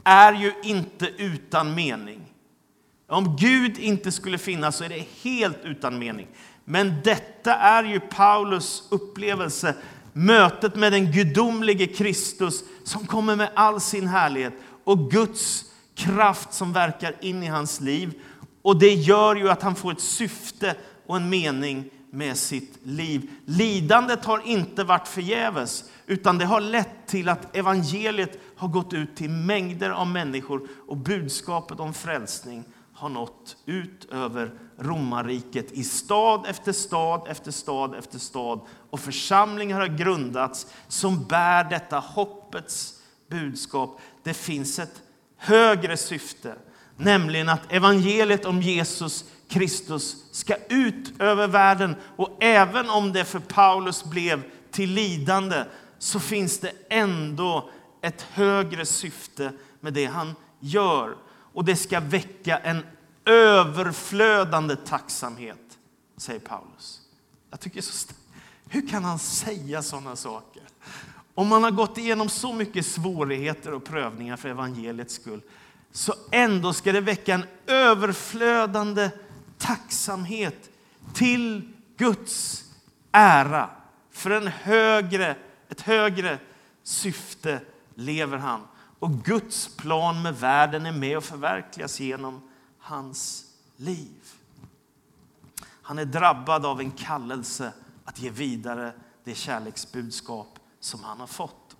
är 0.04 0.32
ju 0.32 0.54
inte 0.62 1.06
utan 1.06 1.74
mening. 1.74 2.20
Om 3.08 3.36
Gud 3.36 3.78
inte 3.78 4.12
skulle 4.12 4.38
finnas 4.38 4.76
så 4.76 4.84
är 4.84 4.88
det 4.88 5.06
helt 5.22 5.64
utan 5.64 5.98
mening. 5.98 6.26
Men 6.64 6.94
detta 7.04 7.54
är 7.54 7.84
ju 7.84 8.00
Paulus 8.00 8.82
upplevelse, 8.90 9.74
mötet 10.12 10.76
med 10.76 10.92
den 10.92 11.12
gudomlige 11.12 11.86
Kristus 11.86 12.64
som 12.84 13.06
kommer 13.06 13.36
med 13.36 13.50
all 13.54 13.80
sin 13.80 14.08
härlighet 14.08 14.52
och 14.84 15.10
Guds 15.10 15.64
kraft 15.94 16.52
som 16.52 16.72
verkar 16.72 17.14
in 17.20 17.42
i 17.42 17.46
hans 17.46 17.80
liv. 17.80 18.14
Och 18.62 18.78
det 18.78 18.94
gör 18.94 19.36
ju 19.36 19.50
att 19.50 19.62
han 19.62 19.74
får 19.74 19.92
ett 19.92 20.00
syfte 20.00 20.76
och 21.06 21.16
en 21.16 21.28
mening 21.28 21.90
med 22.10 22.36
sitt 22.36 22.78
liv. 22.82 23.30
Lidandet 23.44 24.24
har 24.24 24.46
inte 24.46 24.84
varit 24.84 25.08
förgäves, 25.08 25.84
utan 26.06 26.38
det 26.38 26.44
har 26.44 26.60
lett 26.60 27.06
till 27.06 27.28
att 27.28 27.56
evangeliet 27.56 28.38
har 28.56 28.68
gått 28.68 28.92
ut 28.92 29.16
till 29.16 29.30
mängder 29.30 29.90
av 29.90 30.06
människor 30.06 30.68
och 30.88 30.96
budskapet 30.96 31.80
om 31.80 31.94
frälsning 31.94 32.64
har 32.94 33.08
nått 33.08 33.56
ut 33.66 34.04
över 34.12 34.54
romarriket 34.78 35.72
i 35.72 35.84
stad 35.84 36.46
efter 36.48 36.72
stad 36.72 37.26
efter 37.28 37.50
stad 37.50 37.94
efter 37.94 38.18
stad. 38.18 38.60
Och 38.90 39.00
församlingar 39.00 39.80
har 39.80 39.86
grundats 39.86 40.66
som 40.88 41.24
bär 41.24 41.64
detta 41.64 41.98
hoppets 41.98 43.00
budskap. 43.30 44.00
Det 44.22 44.34
finns 44.34 44.78
ett 44.78 45.02
högre 45.44 45.96
syfte, 45.96 46.54
nämligen 46.96 47.48
att 47.48 47.72
evangeliet 47.72 48.44
om 48.44 48.62
Jesus 48.62 49.24
Kristus 49.48 50.24
ska 50.32 50.56
ut 50.68 51.20
över 51.20 51.48
världen. 51.48 51.96
Och 52.16 52.36
även 52.40 52.90
om 52.90 53.12
det 53.12 53.24
för 53.24 53.38
Paulus 53.38 54.04
blev 54.04 54.42
till 54.70 54.90
lidande 54.90 55.64
så 55.98 56.20
finns 56.20 56.58
det 56.58 56.72
ändå 56.90 57.70
ett 58.02 58.22
högre 58.22 58.86
syfte 58.86 59.52
med 59.80 59.92
det 59.92 60.06
han 60.06 60.34
gör. 60.60 61.16
Och 61.26 61.64
det 61.64 61.76
ska 61.76 62.00
väcka 62.00 62.58
en 62.58 62.86
överflödande 63.24 64.76
tacksamhet, 64.76 65.78
säger 66.16 66.40
Paulus. 66.40 67.00
Jag 67.50 67.60
tycker 67.60 67.80
så 67.82 68.14
Hur 68.68 68.88
kan 68.88 69.04
han 69.04 69.18
säga 69.18 69.82
sådana 69.82 70.16
saker? 70.16 70.62
Om 71.34 71.48
man 71.48 71.62
har 71.62 71.70
gått 71.70 71.98
igenom 71.98 72.28
så 72.28 72.52
mycket 72.52 72.86
svårigheter 72.86 73.74
och 73.74 73.84
prövningar 73.84 74.36
för 74.36 74.48
evangeliets 74.48 75.14
skull, 75.14 75.42
så 75.92 76.14
ändå 76.30 76.72
ska 76.72 76.92
det 76.92 77.00
väcka 77.00 77.34
en 77.34 77.44
överflödande 77.66 79.10
tacksamhet 79.58 80.70
till 81.14 81.72
Guds 81.96 82.64
ära. 83.12 83.70
För 84.10 84.30
en 84.30 84.46
högre, 84.46 85.36
ett 85.68 85.80
högre 85.80 86.38
syfte 86.82 87.60
lever 87.94 88.38
han. 88.38 88.60
Och 88.98 89.24
Guds 89.24 89.76
plan 89.76 90.22
med 90.22 90.40
världen 90.40 90.86
är 90.86 90.92
med 90.92 91.16
och 91.16 91.24
förverkligas 91.24 92.00
genom 92.00 92.50
hans 92.78 93.44
liv. 93.76 94.32
Han 95.82 95.98
är 95.98 96.04
drabbad 96.04 96.66
av 96.66 96.80
en 96.80 96.90
kallelse 96.90 97.72
att 98.04 98.18
ge 98.18 98.30
vidare 98.30 98.92
det 99.24 99.34
kärleksbudskap 99.34 100.53
som 100.84 101.04
han 101.04 101.20
har 101.20 101.26
fått. 101.26 101.76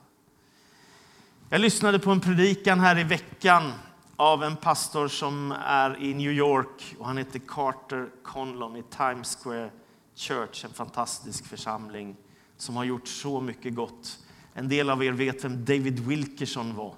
Jag 1.49 1.61
lyssnade 1.61 1.99
på 1.99 2.11
en 2.11 2.21
predikan 2.21 2.81
här 2.81 2.99
i 2.99 3.05
veckan 3.05 3.73
av 4.17 4.45
en 4.45 4.57
pastor 4.57 5.09
som 5.09 5.53
är 5.53 6.03
i 6.03 6.15
New 6.15 6.33
York. 6.33 6.97
och 6.99 7.07
Han 7.07 7.17
heter 7.17 7.41
Carter 7.49 8.09
Conlon 8.23 8.77
i 8.77 8.83
Times 8.83 9.39
Square 9.43 9.71
Church, 10.15 10.65
en 10.65 10.71
fantastisk 10.71 11.47
församling 11.47 12.17
som 12.57 12.77
har 12.77 12.85
gjort 12.85 13.09
så 13.09 13.41
mycket 13.41 13.75
gott. 13.75 14.19
En 14.55 14.69
del 14.69 14.91
av 14.91 15.05
er 15.05 15.13
vet 15.13 15.45
vem 15.45 15.65
David 15.65 16.01
Wilkerson 16.01 16.75
var. 16.75 16.95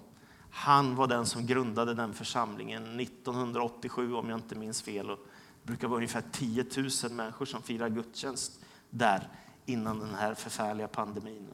Han 0.51 0.95
var 0.95 1.07
den 1.07 1.27
som 1.27 1.47
grundade 1.47 1.95
den 1.95 2.15
församlingen 2.15 3.01
1987 3.01 4.15
om 4.15 4.31
jag 4.31 4.39
inte 4.39 4.55
minns 4.55 4.83
fel. 4.83 5.11
Och 5.11 5.19
det 5.63 5.67
brukar 5.67 5.89
vara 5.89 5.97
ungefär 5.97 6.25
10 6.33 6.65
000 7.03 7.13
människor 7.13 7.47
som 7.47 7.63
firar 7.63 7.89
gudstjänst 7.89 8.61
där 8.91 9.29
innan 9.67 9.99
den 9.99 10.15
här 10.15 10.35
förfärliga 10.35 10.89
pandemin. 10.89 11.49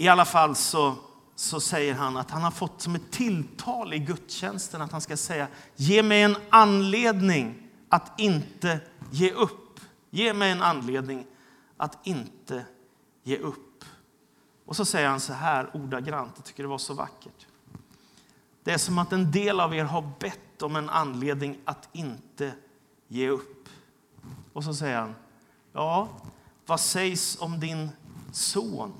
I 0.00 0.08
alla 0.08 0.24
fall 0.24 0.54
så, 0.54 0.94
så 1.34 1.60
säger 1.60 1.94
han 1.94 2.16
att 2.16 2.30
han 2.30 2.42
har 2.42 2.50
fått 2.50 2.82
som 2.82 2.94
ett 2.94 3.10
tilltal 3.10 3.94
i 3.94 3.98
gudstjänsten 3.98 4.82
att 4.82 4.92
han 4.92 5.00
ska 5.00 5.16
säga 5.16 5.48
ge 5.76 6.02
mig 6.02 6.22
en 6.22 6.36
anledning 6.50 7.68
att 7.88 8.20
inte 8.20 8.80
ge 9.10 9.32
upp. 9.32 9.80
Ge 10.10 10.32
mig 10.32 10.50
en 10.50 10.62
anledning 10.62 11.26
att 11.76 12.06
inte 12.06 12.64
ge 13.22 13.36
upp. 13.36 13.84
Och 14.66 14.76
så 14.76 14.84
säger 14.84 15.08
han 15.08 15.20
så 15.20 15.32
här 15.32 15.70
ordagrant, 15.76 16.32
jag 16.36 16.44
tycker 16.44 16.62
det 16.62 16.68
var 16.68 16.78
så 16.78 16.94
vackert. 16.94 17.46
Det 18.62 18.72
är 18.72 18.78
som 18.78 18.98
att 18.98 19.12
en 19.12 19.30
del 19.30 19.60
av 19.60 19.74
er 19.74 19.84
har 19.84 20.10
bett 20.18 20.62
om 20.62 20.76
en 20.76 20.90
anledning 20.90 21.58
att 21.64 21.88
inte 21.92 22.52
ge 23.08 23.28
upp. 23.28 23.68
Och 24.52 24.64
så 24.64 24.74
säger 24.74 25.00
han, 25.00 25.14
ja, 25.72 26.08
vad 26.66 26.80
sägs 26.80 27.40
om 27.40 27.60
din 27.60 27.90
son? 28.32 28.92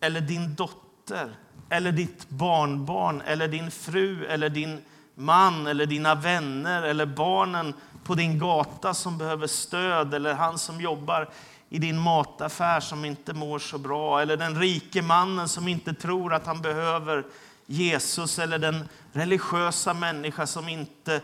Eller 0.00 0.20
din 0.20 0.54
dotter? 0.54 1.36
Eller 1.68 1.92
ditt 1.92 2.28
barnbarn? 2.28 3.20
Eller 3.20 3.48
din 3.48 3.70
fru? 3.70 4.26
Eller 4.26 4.48
din 4.48 4.80
man? 5.14 5.66
Eller 5.66 5.86
dina 5.86 6.14
vänner? 6.14 6.82
Eller 6.82 7.06
barnen 7.06 7.74
på 8.04 8.14
din 8.14 8.38
gata 8.38 8.94
som 8.94 9.18
behöver 9.18 9.46
stöd? 9.46 10.14
Eller 10.14 10.34
han 10.34 10.58
som 10.58 10.80
jobbar 10.80 11.28
i 11.72 11.78
din 11.78 11.98
mataffär 11.98 12.80
som 12.80 13.04
inte 13.04 13.34
mår 13.34 13.58
så 13.58 13.78
bra 13.78 14.22
eller 14.22 14.36
den 14.36 14.60
rike 14.60 15.02
mannen 15.02 15.48
som 15.48 15.68
inte 15.68 15.94
tror 15.94 16.34
att 16.34 16.46
han 16.46 16.62
behöver 16.62 17.26
Jesus 17.66 18.38
eller 18.38 18.58
den 18.58 18.88
religiösa 19.12 19.94
människa 19.94 20.46
som 20.46 20.68
inte 20.68 21.20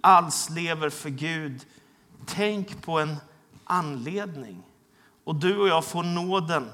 alls 0.00 0.50
lever 0.50 0.90
för 0.90 1.10
Gud. 1.10 1.60
Tänk 2.26 2.82
på 2.82 2.98
en 3.00 3.16
anledning. 3.64 4.62
Och 5.24 5.34
du 5.34 5.58
och 5.58 5.68
jag 5.68 5.84
får 5.84 6.02
nåden 6.02 6.70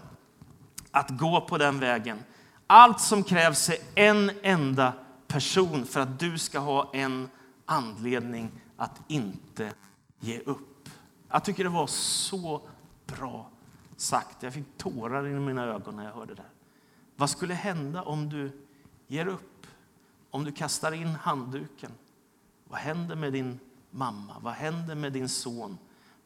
att 0.91 1.11
gå 1.11 1.41
på 1.41 1.59
den 1.59 1.81
vägen. 1.81 2.19
Allt 2.67 3.01
som 3.01 3.23
krävs 3.23 3.69
är 3.69 3.79
en 3.95 4.31
enda 4.43 4.93
person 5.27 5.87
för 5.87 6.01
att 6.01 6.19
du 6.19 6.39
ska 6.39 6.59
ha 6.59 6.91
en 6.95 7.29
anledning 7.67 8.51
att 8.77 9.01
inte 9.09 9.73
ge 10.21 10.39
upp. 10.39 10.89
Jag 11.31 11.45
tycker 11.45 11.65
det 11.65 11.71
var 11.71 11.87
så 11.87 12.69
bra 13.07 13.51
sagt. 13.97 14.43
Jag 14.43 14.55
fick 14.55 14.79
tårar 14.79 15.27
i 15.27 15.31
mina 15.31 15.65
ögon 15.65 15.97
när 15.97 16.05
jag 16.05 16.13
hörde 16.13 16.35
det. 16.35 16.43
Vad 17.17 17.31
skulle 17.31 17.55
hända 17.55 18.03
om 18.03 18.29
du 18.29 18.67
ger 19.07 19.27
upp? 19.27 19.67
Om 20.31 20.45
du 20.45 20.53
kastar 20.53 20.93
in 20.93 21.09
handduken? 21.09 21.91
Vad 22.65 22.81
händer 22.81 23.17
med 23.17 23.33
din 23.33 23.59
mamma? 23.91 24.37
Vad 24.41 24.53
händer 24.53 24.95
med 24.95 25.13
din 25.13 25.29
son? 25.29 25.79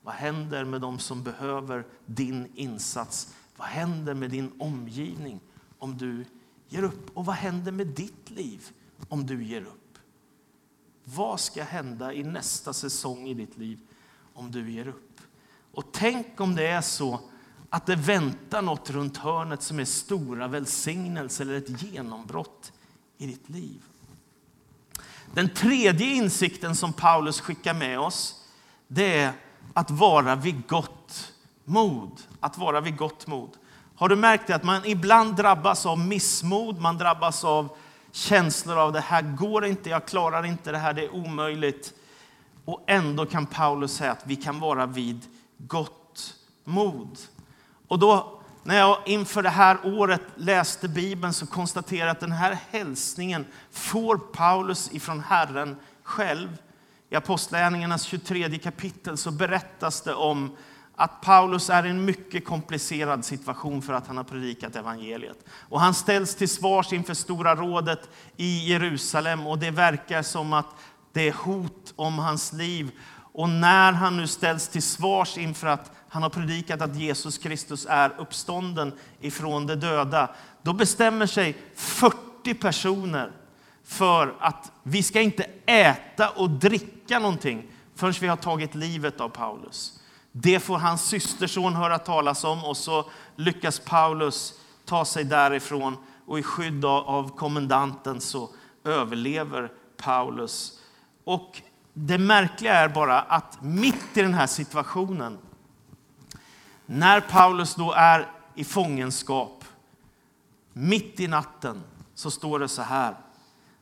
Vad 0.02 0.14
händer 0.14 0.64
med 0.64 0.80
de 0.80 0.98
som 0.98 1.22
behöver 1.22 1.86
din 2.06 2.52
insats? 2.54 3.34
Vad 3.56 3.68
händer 3.68 4.14
med 4.14 4.30
din 4.30 4.52
omgivning 4.58 5.40
om 5.78 5.98
du 5.98 6.24
ger 6.68 6.82
upp? 6.82 7.16
Och 7.16 7.24
vad 7.24 7.36
händer 7.36 7.72
med 7.72 7.86
ditt 7.86 8.30
liv 8.30 8.70
om 9.08 9.26
du 9.26 9.44
ger 9.44 9.62
upp? 9.62 9.98
Vad 11.04 11.40
ska 11.40 11.62
hända 11.62 12.12
i 12.12 12.22
nästa 12.22 12.72
säsong 12.72 13.28
i 13.28 13.34
ditt 13.34 13.58
liv 13.58 13.78
om 14.34 14.50
du 14.50 14.70
ger 14.70 14.88
upp? 14.88 15.20
Och 15.72 15.84
tänk 15.92 16.40
om 16.40 16.54
det 16.54 16.66
är 16.66 16.80
så 16.80 17.20
att 17.70 17.86
det 17.86 17.96
väntar 17.96 18.62
något 18.62 18.90
runt 18.90 19.16
hörnet 19.16 19.62
som 19.62 19.80
är 19.80 19.84
stora 19.84 20.48
välsignelser 20.48 21.44
eller 21.44 21.58
ett 21.58 21.82
genombrott 21.82 22.72
i 23.18 23.26
ditt 23.26 23.48
liv. 23.48 23.82
Den 25.34 25.48
tredje 25.48 26.06
insikten 26.06 26.76
som 26.76 26.92
Paulus 26.92 27.40
skickar 27.40 27.74
med 27.74 28.00
oss 28.00 28.44
det 28.88 29.18
är 29.18 29.32
att 29.74 29.90
vara 29.90 30.36
vid 30.36 30.66
gott 30.66 31.31
mod. 31.64 32.20
Att 32.40 32.58
vara 32.58 32.80
vid 32.80 32.96
gott 32.96 33.26
mod. 33.26 33.50
Har 33.94 34.08
du 34.08 34.16
märkt 34.16 34.46
det? 34.46 34.54
att 34.54 34.64
man 34.64 34.84
ibland 34.84 35.36
drabbas 35.36 35.86
av 35.86 35.98
missmod, 35.98 36.80
man 36.80 36.98
drabbas 36.98 37.44
av 37.44 37.76
känslor 38.12 38.78
av 38.78 38.92
det 38.92 39.00
här 39.00 39.22
går 39.22 39.64
inte, 39.64 39.90
jag 39.90 40.06
klarar 40.06 40.46
inte 40.46 40.72
det 40.72 40.78
här, 40.78 40.92
det 40.92 41.04
är 41.04 41.14
omöjligt. 41.14 41.94
Och 42.64 42.84
ändå 42.86 43.26
kan 43.26 43.46
Paulus 43.46 43.92
säga 43.92 44.12
att 44.12 44.26
vi 44.26 44.36
kan 44.36 44.60
vara 44.60 44.86
vid 44.86 45.20
gott 45.58 46.34
mod. 46.64 47.18
Och 47.88 47.98
då, 47.98 48.40
när 48.62 48.78
jag 48.78 48.98
inför 49.06 49.42
det 49.42 49.48
här 49.48 49.78
året 49.84 50.22
läste 50.36 50.88
Bibeln 50.88 51.32
så 51.32 51.46
konstaterade 51.46 52.06
jag 52.06 52.14
att 52.14 52.20
den 52.20 52.32
här 52.32 52.58
hälsningen 52.70 53.46
får 53.70 54.16
Paulus 54.16 54.92
ifrån 54.92 55.20
Herren 55.20 55.76
själv. 56.02 56.56
I 57.10 57.16
Apostlagärningarnas 57.16 58.02
23 58.02 58.58
kapitel 58.58 59.16
så 59.16 59.30
berättas 59.30 60.02
det 60.02 60.14
om 60.14 60.56
att 60.96 61.20
Paulus 61.20 61.70
är 61.70 61.86
i 61.86 61.90
en 61.90 62.04
mycket 62.04 62.44
komplicerad 62.44 63.24
situation 63.24 63.82
för 63.82 63.92
att 63.92 64.06
han 64.06 64.16
har 64.16 64.24
predikat 64.24 64.76
evangeliet. 64.76 65.44
Och 65.68 65.80
han 65.80 65.94
ställs 65.94 66.34
till 66.34 66.48
svars 66.48 66.92
inför 66.92 67.14
Stora 67.14 67.56
rådet 67.56 68.10
i 68.36 68.70
Jerusalem 68.70 69.46
och 69.46 69.58
det 69.58 69.70
verkar 69.70 70.22
som 70.22 70.52
att 70.52 70.66
det 71.12 71.28
är 71.28 71.32
hot 71.32 71.92
om 71.96 72.18
hans 72.18 72.52
liv. 72.52 72.90
Och 73.32 73.48
när 73.48 73.92
han 73.92 74.16
nu 74.16 74.26
ställs 74.26 74.68
till 74.68 74.82
svars 74.82 75.38
inför 75.38 75.66
att 75.66 75.92
han 76.08 76.22
har 76.22 76.30
predikat 76.30 76.82
att 76.82 76.96
Jesus 76.96 77.38
Kristus 77.38 77.86
är 77.90 78.12
uppstånden 78.18 78.92
ifrån 79.20 79.66
de 79.66 79.74
döda, 79.74 80.30
då 80.62 80.72
bestämmer 80.72 81.26
sig 81.26 81.56
40 81.74 82.54
personer 82.54 83.32
för 83.84 84.34
att 84.40 84.72
vi 84.82 85.02
ska 85.02 85.20
inte 85.20 85.46
äta 85.66 86.28
och 86.28 86.50
dricka 86.50 87.18
någonting 87.18 87.66
förrän 87.94 88.14
vi 88.20 88.26
har 88.26 88.36
tagit 88.36 88.74
livet 88.74 89.20
av 89.20 89.28
Paulus. 89.28 90.01
Det 90.32 90.60
får 90.60 90.78
hans 90.78 91.04
systerson 91.04 91.74
höra 91.74 91.98
talas 91.98 92.44
om 92.44 92.64
och 92.64 92.76
så 92.76 93.10
lyckas 93.36 93.78
Paulus 93.78 94.54
ta 94.84 95.04
sig 95.04 95.24
därifrån 95.24 95.96
och 96.26 96.38
i 96.38 96.42
skydd 96.42 96.84
av 96.84 97.36
kommendanten 97.36 98.20
så 98.20 98.48
överlever 98.84 99.72
Paulus. 99.96 100.78
Och 101.24 101.62
det 101.92 102.18
märkliga 102.18 102.74
är 102.74 102.88
bara 102.88 103.20
att 103.20 103.62
mitt 103.62 104.16
i 104.16 104.22
den 104.22 104.34
här 104.34 104.46
situationen, 104.46 105.38
när 106.86 107.20
Paulus 107.20 107.74
då 107.74 107.92
är 107.92 108.30
i 108.54 108.64
fångenskap, 108.64 109.64
mitt 110.72 111.20
i 111.20 111.28
natten, 111.28 111.82
så 112.14 112.30
står 112.30 112.58
det 112.58 112.68
så 112.68 112.82
här 112.82 113.16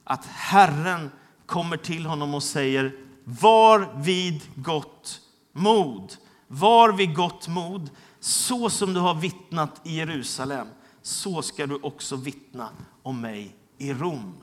att 0.05 0.27
Herren 0.27 1.11
kommer 1.47 1.77
till 1.77 2.07
honom 2.07 2.35
och 2.35 2.43
säger 2.43 2.93
var 3.25 3.93
vid 3.97 4.43
gott 4.55 5.21
mod. 5.53 6.17
Var 6.53 6.93
vid 6.93 7.15
gott 7.15 7.49
mod. 7.49 7.91
Så 8.21 8.71
som 8.71 8.95
du 8.95 9.01
har 9.01 9.15
vittnat 9.15 9.81
i 9.85 9.97
Jerusalem, 9.97 10.67
så 11.03 11.43
ska 11.43 11.67
du 11.67 11.79
också 11.83 12.17
vittna 12.17 12.69
om 13.03 13.21
mig 13.21 13.57
i 13.79 13.93
Rom. 13.93 14.35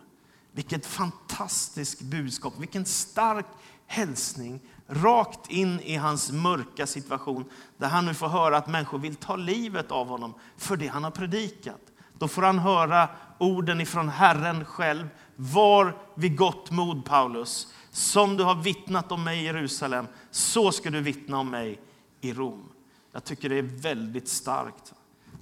Vilket 0.51 0.85
fantastiskt 0.85 2.01
budskap, 2.01 2.53
vilken 2.57 2.85
stark 2.85 3.45
hälsning 3.87 4.59
rakt 4.87 5.51
in 5.51 5.79
i 5.79 5.95
hans 5.95 6.31
mörka 6.31 6.87
situation 6.87 7.45
där 7.77 7.87
han 7.87 8.05
nu 8.05 8.13
får 8.13 8.27
höra 8.27 8.57
att 8.57 8.67
människor 8.67 8.97
vill 8.97 9.15
ta 9.15 9.35
livet 9.35 9.91
av 9.91 10.07
honom 10.07 10.33
för 10.57 10.77
det 10.77 10.87
han 10.87 11.03
har 11.03 11.11
predikat. 11.11 11.81
Då 12.17 12.27
får 12.27 12.41
han 12.41 12.59
höra 12.59 13.09
orden 13.37 13.81
ifrån 13.81 14.09
Herren 14.09 14.65
själv. 14.65 15.07
Var 15.35 15.97
vid 16.15 16.37
gott 16.37 16.71
mod, 16.71 17.05
Paulus. 17.05 17.73
Som 17.91 18.37
du 18.37 18.43
har 18.43 18.55
vittnat 18.55 19.11
om 19.11 19.23
mig 19.23 19.39
i 19.39 19.43
Jerusalem, 19.43 20.07
så 20.31 20.71
ska 20.71 20.89
du 20.89 21.01
vittna 21.01 21.39
om 21.39 21.49
mig 21.49 21.81
i 22.21 22.33
Rom. 22.33 22.69
Jag 23.11 23.23
tycker 23.23 23.49
det 23.49 23.55
är 23.55 23.61
väldigt 23.61 24.27
starkt. 24.27 24.93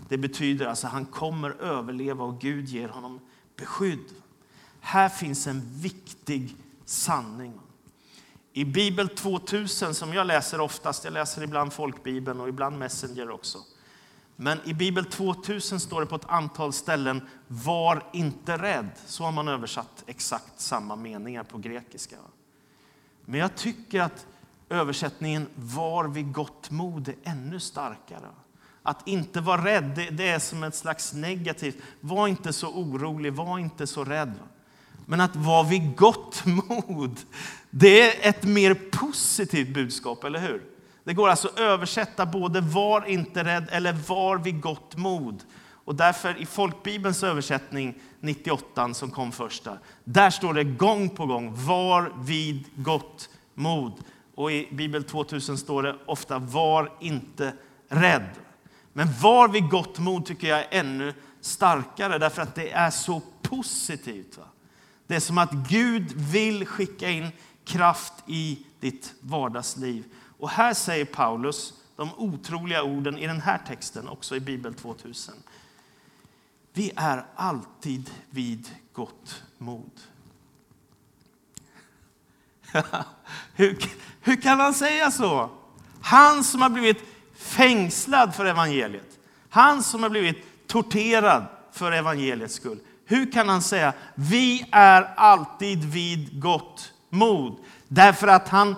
Det 0.10 0.18
betyder 0.18 0.66
alltså 0.66 0.88
att 0.88 0.94
han 0.94 1.06
kommer 1.06 1.50
överleva 1.50 2.24
och 2.24 2.40
Gud 2.40 2.66
ger 2.66 2.88
honom 2.88 3.20
beskydd. 3.56 4.06
Här 4.80 5.10
finns 5.10 5.48
en 5.48 5.62
viktig 5.74 6.56
sanning. 6.86 7.60
I 8.54 8.66
Bibel 8.66 9.10
2000, 9.10 9.96
som 9.96 10.14
jag 10.14 10.28
läser 10.28 10.62
oftast, 10.62 11.04
jag 11.04 11.14
läser 11.14 11.44
ibland 11.44 11.74
folkbibeln 11.74 12.40
och 12.40 12.50
ibland 12.50 12.78
Messenger 12.78 13.30
också. 13.30 13.58
Men 14.36 14.60
i 14.66 14.74
Bibel 14.74 15.06
2000 15.06 15.80
står 15.80 16.02
det 16.02 16.08
på 16.08 16.16
ett 16.16 16.26
antal 16.26 16.74
ställen, 16.74 17.28
var 17.48 18.04
inte 18.14 18.58
rädd. 18.58 18.90
Så 19.06 19.24
har 19.24 19.32
man 19.32 19.48
översatt 19.48 20.04
exakt 20.08 20.60
samma 20.62 20.96
meningar 20.96 21.44
på 21.44 21.58
grekiska. 21.58 22.16
Men 23.26 23.40
jag 23.40 23.56
tycker 23.56 24.02
att 24.02 24.28
översättningen 24.70 25.48
var 25.56 26.08
vid 26.08 26.34
gott 26.34 26.72
mod 26.72 27.08
är 27.08 27.16
ännu 27.24 27.60
starkare. 27.60 28.28
Att 28.84 29.08
inte 29.08 29.42
vara 29.42 29.66
rädd, 29.66 30.08
det, 30.12 30.28
är 30.28 30.40
som 30.40 30.64
ett 30.64 30.76
slags 30.76 31.14
negativt. 31.14 31.78
Var 32.02 32.28
inte 32.28 32.54
så 32.54 32.68
orolig, 32.68 33.34
var 33.34 33.60
inte 33.60 33.88
så 33.88 34.04
rädd. 34.04 34.34
Men 35.06 35.22
att 35.22 35.36
vara 35.36 35.64
vid 35.64 35.96
gott 35.96 36.44
mod, 36.46 37.20
det 37.70 38.02
är 38.02 38.30
ett 38.30 38.44
mer 38.44 38.74
positivt 38.74 39.74
budskap, 39.74 40.24
eller 40.24 40.40
hur? 40.40 40.62
Det 41.04 41.14
går 41.14 41.30
alltså 41.30 41.48
att 41.48 41.60
översätta 41.60 42.26
både 42.26 42.62
var 42.62 43.06
inte 43.06 43.44
rädd 43.44 43.68
eller 43.72 43.94
var 43.94 44.38
vid 44.38 44.62
gott 44.62 44.96
mod. 44.96 45.44
Och 45.86 45.96
därför 45.96 46.42
i 46.42 46.46
folkbibelns 46.46 47.24
översättning 47.24 47.94
98 48.20 48.94
som 48.94 49.12
kom 49.12 49.32
första. 49.32 49.78
där 50.04 50.30
står 50.30 50.54
det 50.54 50.64
gång 50.64 51.10
på 51.10 51.26
gång 51.26 51.66
var 51.66 52.14
vid 52.18 52.66
gott 52.76 53.30
mod. 53.54 53.94
Och 54.36 54.52
i 54.52 54.68
Bibel 54.72 55.04
2000 55.04 55.58
står 55.58 55.84
det 55.84 55.96
ofta 56.06 56.40
var 56.40 56.92
inte 57.00 57.54
rädd. 57.88 58.30
Men 58.94 59.08
var 59.22 59.48
vid 59.48 59.70
gott 59.70 60.00
mod 60.00 60.26
tycker 60.26 60.48
jag 60.48 60.60
är 60.60 60.68
ännu 60.72 61.14
starkare 61.42 62.18
därför 62.18 62.42
att 62.42 62.56
det 62.56 62.72
är 62.72 62.92
så 62.92 63.22
positivt. 63.42 64.38
Va? 64.38 64.44
Det 65.08 65.16
är 65.16 65.20
som 65.20 65.38
att 65.38 65.52
Gud 65.52 66.12
vill 66.12 66.66
skicka 66.66 67.10
in 67.10 67.28
kraft 67.66 68.14
i 68.28 68.66
ditt 68.80 69.14
vardagsliv. 69.20 70.04
Och 70.38 70.50
här 70.50 70.74
säger 70.74 71.06
Paulus 71.06 71.74
de 71.96 72.10
otroliga 72.18 72.84
orden 72.84 73.18
i 73.18 73.28
den 73.28 73.42
här 73.42 73.62
texten, 73.68 74.08
också 74.08 74.36
i 74.36 74.40
Bibel 74.40 74.74
2000. 74.74 75.36
Vi 76.74 76.92
är 76.96 77.26
alltid 77.36 78.12
vid 78.30 78.70
gott 78.94 79.44
mod. 79.58 79.92
hur, 83.56 83.78
hur 84.22 84.42
kan 84.42 84.60
han 84.60 84.74
säga 84.74 85.12
så? 85.12 85.50
Han 86.02 86.44
som 86.44 86.62
har 86.62 86.70
blivit 86.70 87.04
fängslad 87.38 88.36
för 88.36 88.46
evangeliet. 88.46 89.20
Han 89.50 89.84
som 89.84 90.04
har 90.04 90.10
blivit 90.10 90.68
torterad 90.68 91.46
för 91.72 91.92
evangeliets 91.92 92.54
skull. 92.56 92.80
Hur 93.06 93.32
kan 93.32 93.50
han 93.50 93.62
säga 93.62 93.94
vi 94.16 94.66
är 94.72 95.14
alltid 95.18 95.84
vid 95.84 96.42
gott 96.42 96.94
mod? 97.10 97.58
Därför 97.88 98.28
att 98.28 98.50
han 98.50 98.76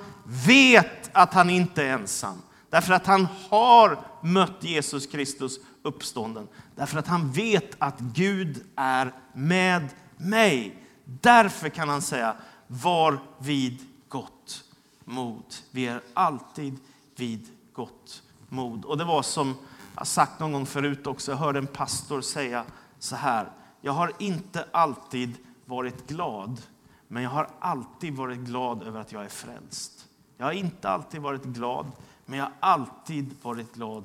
vet 0.48 1.10
att 1.12 1.34
han 1.34 1.50
inte 1.50 1.84
är 1.84 1.94
ensam. 1.94 2.42
Därför 2.70 2.94
att 2.94 3.06
han 3.06 3.28
har 3.50 4.00
mött 4.24 4.64
Jesus 4.64 5.08
Kristus 5.08 5.60
uppstånden. 5.84 6.48
Därför 6.76 7.00
att 7.00 7.08
han 7.08 7.32
vet 7.32 7.76
att 7.78 8.00
Gud 8.00 8.64
är 8.76 9.14
med 9.34 9.90
mig. 10.18 10.84
Därför 11.06 11.70
kan 11.70 11.90
han 11.90 12.02
säga 12.02 12.36
var 12.68 13.20
vid 13.40 13.87
gott 14.10 14.64
mod. 15.06 15.56
Vi 15.72 15.88
är 15.88 16.02
alltid 16.14 16.80
vid 17.16 17.48
gott 17.74 18.24
mod. 18.50 18.86
Och 18.86 18.98
det 18.98 19.06
var 19.06 19.22
som 19.22 19.56
jag 19.98 20.08
sagt 20.08 20.40
någon 20.40 20.52
gång 20.52 20.66
förut 20.66 21.08
också, 21.08 21.32
jag 21.32 21.38
hörde 21.38 21.60
en 21.60 21.68
pastor 21.68 22.22
säga 22.22 22.66
så 23.00 23.16
här. 23.16 23.52
Jag 23.82 23.92
har 23.92 24.12
inte 24.20 24.68
alltid 24.72 25.38
varit 25.66 26.08
glad, 26.08 26.62
men 27.08 27.24
jag 27.24 27.30
har 27.30 27.50
alltid 27.60 28.16
varit 28.16 28.40
glad 28.40 28.84
över 28.84 29.02
att 29.02 29.12
jag 29.12 29.26
är 29.26 29.30
frälst. 29.30 30.08
Jag 30.38 30.46
har 30.46 30.54
inte 30.54 30.90
alltid 30.90 31.22
varit 31.22 31.44
glad, 31.44 31.92
men 32.26 32.40
jag 32.40 32.46
har 32.46 32.54
alltid 32.60 33.36
varit 33.42 33.74
glad 33.74 34.04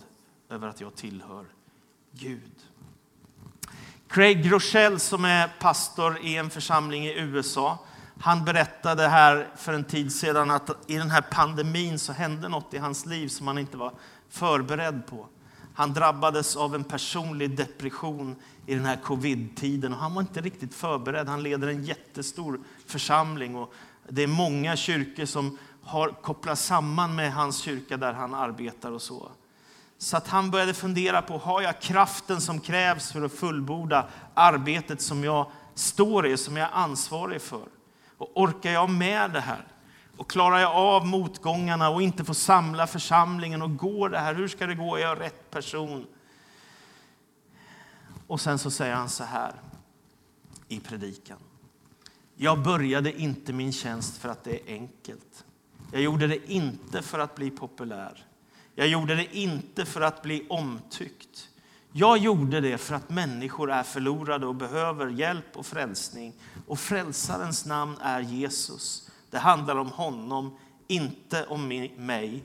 över 0.49 0.69
att 0.69 0.81
jag 0.81 0.95
tillhör 0.95 1.47
Gud. 2.12 2.53
Craig 4.09 4.45
Groeschel 4.45 5.01
som 5.01 5.25
är 5.25 5.49
pastor 5.61 6.19
i 6.19 6.37
en 6.37 6.51
församling 6.51 7.07
i 7.07 7.19
USA, 7.19 7.79
han 8.23 8.45
berättade 8.45 9.09
här 9.09 9.49
för 9.57 9.73
en 9.73 9.85
tid 9.85 10.13
sedan 10.13 10.51
att 10.51 10.71
i 10.87 10.97
den 10.97 11.11
här 11.11 11.25
pandemin 11.31 11.99
så 11.99 12.13
hände 12.13 12.49
något 12.49 12.75
i 12.75 12.79
hans 12.79 13.07
liv 13.07 13.29
som 13.29 13.47
han 13.47 13.59
inte 13.59 13.77
var 13.77 13.93
förberedd 14.29 15.07
på. 15.07 15.27
Han 15.75 15.93
drabbades 15.93 16.57
av 16.57 16.75
en 16.75 16.85
personlig 16.85 17.57
depression 17.57 18.37
i 18.67 18.75
den 18.75 18.85
här 18.85 18.97
covid-tiden 18.97 19.93
och 19.93 19.99
han 19.99 20.15
var 20.15 20.23
inte 20.23 20.41
riktigt 20.41 20.75
förberedd. 20.75 21.29
Han 21.29 21.43
leder 21.43 21.69
en 21.69 21.85
jättestor 21.85 22.61
församling 22.87 23.57
och 23.57 23.75
det 24.09 24.23
är 24.23 24.27
många 24.27 24.77
kyrkor 24.77 25.25
som 25.25 25.59
har 25.83 26.09
kopplat 26.09 26.59
samman 26.59 27.15
med 27.15 27.33
hans 27.33 27.59
kyrka 27.59 27.97
där 27.97 28.13
han 28.13 28.35
arbetar 28.35 28.93
och 28.93 29.03
så. 29.03 29.31
Så 29.99 30.17
att 30.17 30.29
han 30.29 30.51
började 30.51 30.75
fundera 30.75 31.23
på, 31.23 31.39
har 31.39 31.63
jag 31.63 31.81
kraften 31.81 32.41
som 32.41 32.61
krävs 32.61 33.13
för 33.13 33.23
att 33.23 33.33
fullborda 33.33 34.09
arbetet 34.35 35.03
som 35.03 35.25
jag 35.25 35.51
står 35.75 36.27
i, 36.27 36.37
som 36.37 36.57
jag 36.57 36.69
är 36.69 36.75
ansvarig 36.75 37.43
för? 37.43 37.82
Och 38.23 38.43
orkar 38.43 38.71
jag 38.71 38.91
med 38.91 39.31
det 39.31 39.41
här? 39.41 39.67
Och 40.17 40.31
klarar 40.31 40.59
jag 40.59 40.73
av 40.75 41.07
motgångarna 41.07 41.89
och 41.91 42.03
inte 42.03 42.25
får 42.25 42.35
samla 42.35 42.87
församlingen 42.87 43.63
och 43.63 43.77
går 43.77 44.09
det 44.09 44.19
här? 44.19 44.35
Hur 44.35 44.49
ska 44.49 44.67
det 44.67 44.75
gå? 44.75 44.97
Är 44.97 45.01
jag 45.01 45.21
rätt 45.21 45.51
person? 45.51 46.07
Och 48.27 48.41
sen 48.41 48.59
så 48.59 48.71
säger 48.71 48.95
han 48.95 49.09
så 49.09 49.25
här 49.25 49.53
i 50.69 50.81
predikan. 50.81 51.39
Jag 52.37 52.63
började 52.63 53.21
inte 53.21 53.53
min 53.53 53.73
tjänst 53.73 54.17
för 54.17 54.29
att 54.29 54.45
det 54.45 54.55
är 54.55 54.75
enkelt. 54.75 55.45
Jag 55.93 56.03
gjorde 56.03 56.27
det 56.27 56.53
inte 56.53 57.03
för 57.03 57.19
att 57.19 57.35
bli 57.35 57.51
populär. 57.51 58.27
Jag 58.75 58.89
gjorde 58.89 59.15
det 59.15 59.37
inte 59.37 59.85
för 59.85 60.01
att 60.01 60.23
bli 60.23 60.47
omtyckt. 60.49 61.49
Jag 61.93 62.19
gjorde 62.19 62.61
det 62.61 62.79
för 62.79 62.95
att 62.95 63.11
människor 63.11 63.71
är 63.71 63.83
förlorade 63.83 64.47
och 64.47 64.55
behöver 64.55 65.09
hjälp 65.09 65.57
och 65.57 65.67
frälsning. 65.67 66.35
Och 66.73 66.79
frälsarens 66.79 67.67
namn 67.67 67.97
är 68.01 68.21
Jesus. 68.21 69.11
Det 69.31 69.39
handlar 69.39 69.77
om 69.77 69.89
honom, 69.89 70.57
inte 70.89 71.47
om 71.47 71.69
mig. 71.97 72.45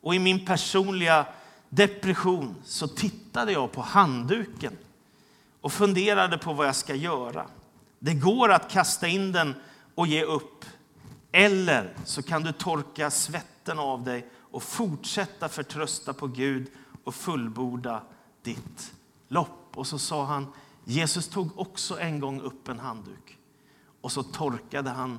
Och 0.00 0.14
i 0.14 0.18
min 0.18 0.46
personliga 0.46 1.26
depression 1.68 2.54
så 2.64 2.88
tittade 2.88 3.52
jag 3.52 3.72
på 3.72 3.80
handduken 3.80 4.76
och 5.60 5.72
funderade 5.72 6.38
på 6.38 6.52
vad 6.52 6.66
jag 6.66 6.76
ska 6.76 6.94
göra. 6.94 7.46
Det 7.98 8.14
går 8.14 8.52
att 8.52 8.70
kasta 8.70 9.08
in 9.08 9.32
den 9.32 9.54
och 9.94 10.06
ge 10.06 10.24
upp. 10.24 10.64
Eller 11.32 11.96
så 12.04 12.22
kan 12.22 12.42
du 12.42 12.52
torka 12.52 13.10
svetten 13.10 13.78
av 13.78 14.04
dig 14.04 14.28
och 14.34 14.62
fortsätta 14.62 15.48
förtrösta 15.48 16.12
på 16.12 16.26
Gud 16.26 16.70
och 17.04 17.14
fullborda 17.14 18.02
ditt 18.42 18.92
lopp. 19.28 19.70
Och 19.74 19.86
så 19.86 19.98
sa 19.98 20.24
han, 20.24 20.52
Jesus 20.84 21.28
tog 21.28 21.58
också 21.58 22.00
en 22.00 22.20
gång 22.20 22.40
upp 22.40 22.68
en 22.68 22.80
handduk 22.80 23.38
och 24.04 24.12
så 24.12 24.22
torkade 24.22 24.90
han 24.90 25.18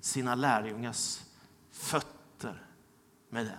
sina 0.00 0.34
lärjungars 0.34 1.20
fötter 1.70 2.62
med 3.30 3.46
den. 3.46 3.58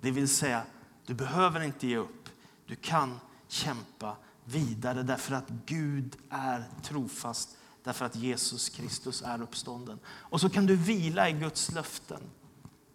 Det 0.00 0.10
vill 0.10 0.28
säga, 0.28 0.62
du 1.06 1.14
behöver 1.14 1.60
inte 1.60 1.86
ge 1.86 1.96
upp. 1.96 2.28
Du 2.66 2.76
kan 2.76 3.20
kämpa 3.48 4.16
vidare 4.44 5.02
därför 5.02 5.34
att 5.34 5.48
Gud 5.66 6.16
är 6.30 6.64
trofast, 6.82 7.56
därför 7.82 8.04
att 8.04 8.16
Jesus 8.16 8.68
Kristus 8.68 9.22
är 9.22 9.42
uppstånden. 9.42 9.98
Och 10.06 10.40
så 10.40 10.48
kan 10.48 10.66
du 10.66 10.76
vila 10.76 11.28
i 11.28 11.32
Guds 11.32 11.72
löften. 11.72 12.20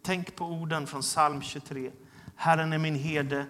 Tänk 0.02 0.36
på 0.36 0.46
orden 0.46 0.88
från 0.88 1.02
psalm 1.02 1.42
23. 1.42 1.92
Herren 2.36 2.74
är 2.74 2.78
min 2.78 2.96
herde, 2.96 3.46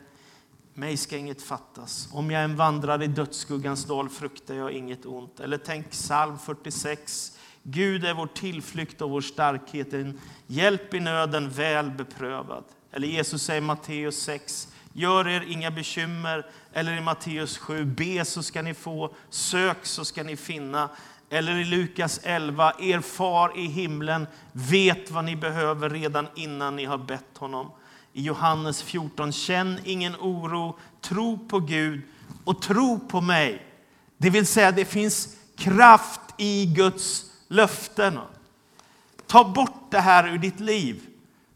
mig 0.73 0.97
ska 0.97 1.17
inget 1.17 1.41
fattas. 1.41 2.09
Om 2.11 2.31
jag 2.31 2.43
än 2.43 2.55
vandrar 2.55 3.03
i 3.03 3.07
dödsskuggans 3.07 3.85
dal 3.85 4.09
fruktar 4.09 4.55
jag 4.55 4.71
inget 4.71 5.05
ont. 5.05 5.39
Eller 5.39 5.57
tänk 5.57 5.89
psalm 5.89 6.39
46. 6.39 7.37
Gud 7.63 8.05
är 8.05 8.13
vår 8.13 8.27
tillflykt 8.27 9.01
och 9.01 9.09
vår 9.09 9.21
starkhet, 9.21 9.93
en 9.93 10.19
hjälp 10.47 10.93
i 10.93 10.99
nöden 10.99 11.49
väl 11.49 11.91
beprövad. 11.91 12.63
Eller 12.91 13.07
Jesus 13.07 13.43
säger 13.43 13.61
i 13.61 13.65
Matteus 13.65 14.21
6. 14.21 14.67
Gör 14.93 15.27
er 15.27 15.45
inga 15.47 15.71
bekymmer. 15.71 16.45
Eller 16.73 16.97
i 16.97 17.01
Matteus 17.01 17.57
7. 17.57 17.85
Be 17.85 18.25
så 18.25 18.43
ska 18.43 18.61
ni 18.61 18.73
få, 18.73 19.13
sök 19.29 19.85
så 19.85 20.05
ska 20.05 20.23
ni 20.23 20.35
finna. 20.35 20.89
Eller 21.29 21.55
i 21.55 21.65
Lukas 21.65 22.19
11, 22.23 22.73
er 22.79 22.99
far 22.99 23.59
i 23.59 23.65
himlen 23.65 24.27
vet 24.51 25.11
vad 25.11 25.25
ni 25.25 25.35
behöver 25.35 25.89
redan 25.89 26.27
innan 26.35 26.75
ni 26.75 26.85
har 26.85 26.97
bett 26.97 27.37
honom. 27.37 27.71
I 28.13 28.21
Johannes 28.21 28.81
14, 28.81 29.31
känn 29.31 29.79
ingen 29.83 30.15
oro, 30.15 30.77
tro 31.01 31.39
på 31.47 31.59
Gud 31.59 32.01
och 32.43 32.61
tro 32.61 32.99
på 32.99 33.21
mig. 33.21 33.65
Det 34.17 34.29
vill 34.29 34.45
säga, 34.45 34.71
det 34.71 34.85
finns 34.85 35.37
kraft 35.55 36.21
i 36.37 36.65
Guds 36.65 37.31
löften. 37.47 38.19
Ta 39.27 39.51
bort 39.51 39.91
det 39.91 39.99
här 39.99 40.27
ur 40.27 40.37
ditt 40.37 40.59
liv. 40.59 41.07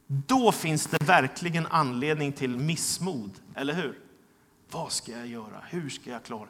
Då 0.07 0.51
finns 0.51 0.85
det 0.85 1.03
verkligen 1.03 1.67
anledning 1.67 2.31
till 2.31 2.57
missmod, 2.57 3.31
eller 3.55 3.73
hur? 3.73 3.99
Vad 4.71 4.91
ska 4.91 5.11
jag 5.11 5.27
göra? 5.27 5.61
Hur 5.69 5.89
ska 5.89 6.09
jag 6.09 6.23
klara? 6.23 6.47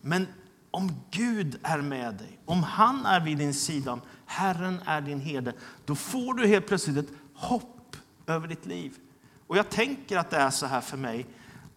Men 0.00 0.26
om 0.70 0.92
Gud 1.10 1.58
är 1.62 1.78
med 1.78 2.14
dig, 2.14 2.38
om 2.44 2.62
han 2.62 3.06
är 3.06 3.20
vid 3.20 3.38
din 3.38 3.54
sida, 3.54 3.92
om 3.92 4.00
Herren 4.26 4.80
är 4.86 5.00
din 5.00 5.20
herde, 5.20 5.52
då 5.84 5.94
får 5.94 6.34
du 6.34 6.46
helt 6.46 6.66
plötsligt 6.66 6.96
ett 6.96 7.16
hopp 7.34 7.96
över 8.26 8.48
ditt 8.48 8.66
liv. 8.66 8.94
Och 9.50 9.56
jag 9.56 9.70
tänker 9.70 10.18
att 10.18 10.30
det 10.30 10.36
är 10.36 10.50
så 10.50 10.66
här 10.66 10.80
för 10.80 10.96
mig, 10.96 11.26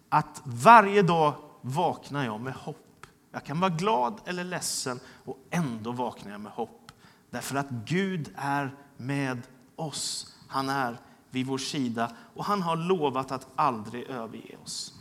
att 0.10 0.42
varje 0.44 1.02
dag 1.02 1.34
vaknar 1.62 2.26
jag 2.26 2.42
med 2.42 2.54
hopp. 2.54 3.06
Jag 3.32 3.44
kan 3.44 3.60
vara 3.60 3.72
glad 3.72 4.22
eller 4.26 4.44
ledsen 4.44 5.00
och 5.26 5.38
ändå 5.50 5.92
vaknar 5.92 6.32
jag 6.32 6.42
med 6.42 6.52
hopp. 6.52 6.92
Därför 7.30 7.56
att 7.56 7.70
Gud 7.70 8.34
är 8.36 8.76
med 8.98 9.42
oss. 9.76 10.36
Han 10.48 10.70
är 10.70 10.98
vid 11.30 11.46
vår 11.46 11.58
sida 11.58 12.12
och 12.34 12.46
han 12.46 12.62
har 12.62 12.76
lovat 12.76 13.32
att 13.32 13.48
aldrig 13.56 14.04
överge 14.04 14.58
oss. 14.64 14.94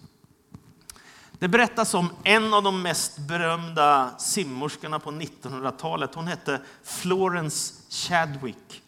Det 1.39 1.49
berättas 1.49 1.95
om 1.95 2.11
en 2.25 2.55
av 2.55 2.63
de 2.63 2.83
mest 2.83 3.19
berömda 3.19 4.19
simmorskorna 4.19 4.99
på 4.99 5.11
1900-talet. 5.11 6.15
Hon 6.15 6.27
hette 6.27 6.61
Florence 6.83 7.75
Chadwick. 7.89 8.82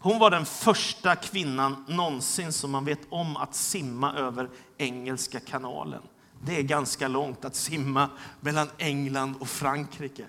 Hon 0.00 0.18
var 0.18 0.30
den 0.30 0.46
första 0.46 1.16
kvinnan 1.16 1.84
någonsin 1.88 2.52
som 2.52 2.70
man 2.70 2.84
vet 2.84 3.00
om 3.08 3.36
att 3.36 3.54
simma 3.54 4.12
över 4.12 4.48
Engelska 4.78 5.40
kanalen. 5.40 6.02
Det 6.44 6.58
är 6.58 6.62
ganska 6.62 7.08
långt 7.08 7.44
att 7.44 7.54
simma 7.54 8.08
mellan 8.40 8.68
England 8.78 9.34
och 9.40 9.48
Frankrike. 9.48 10.24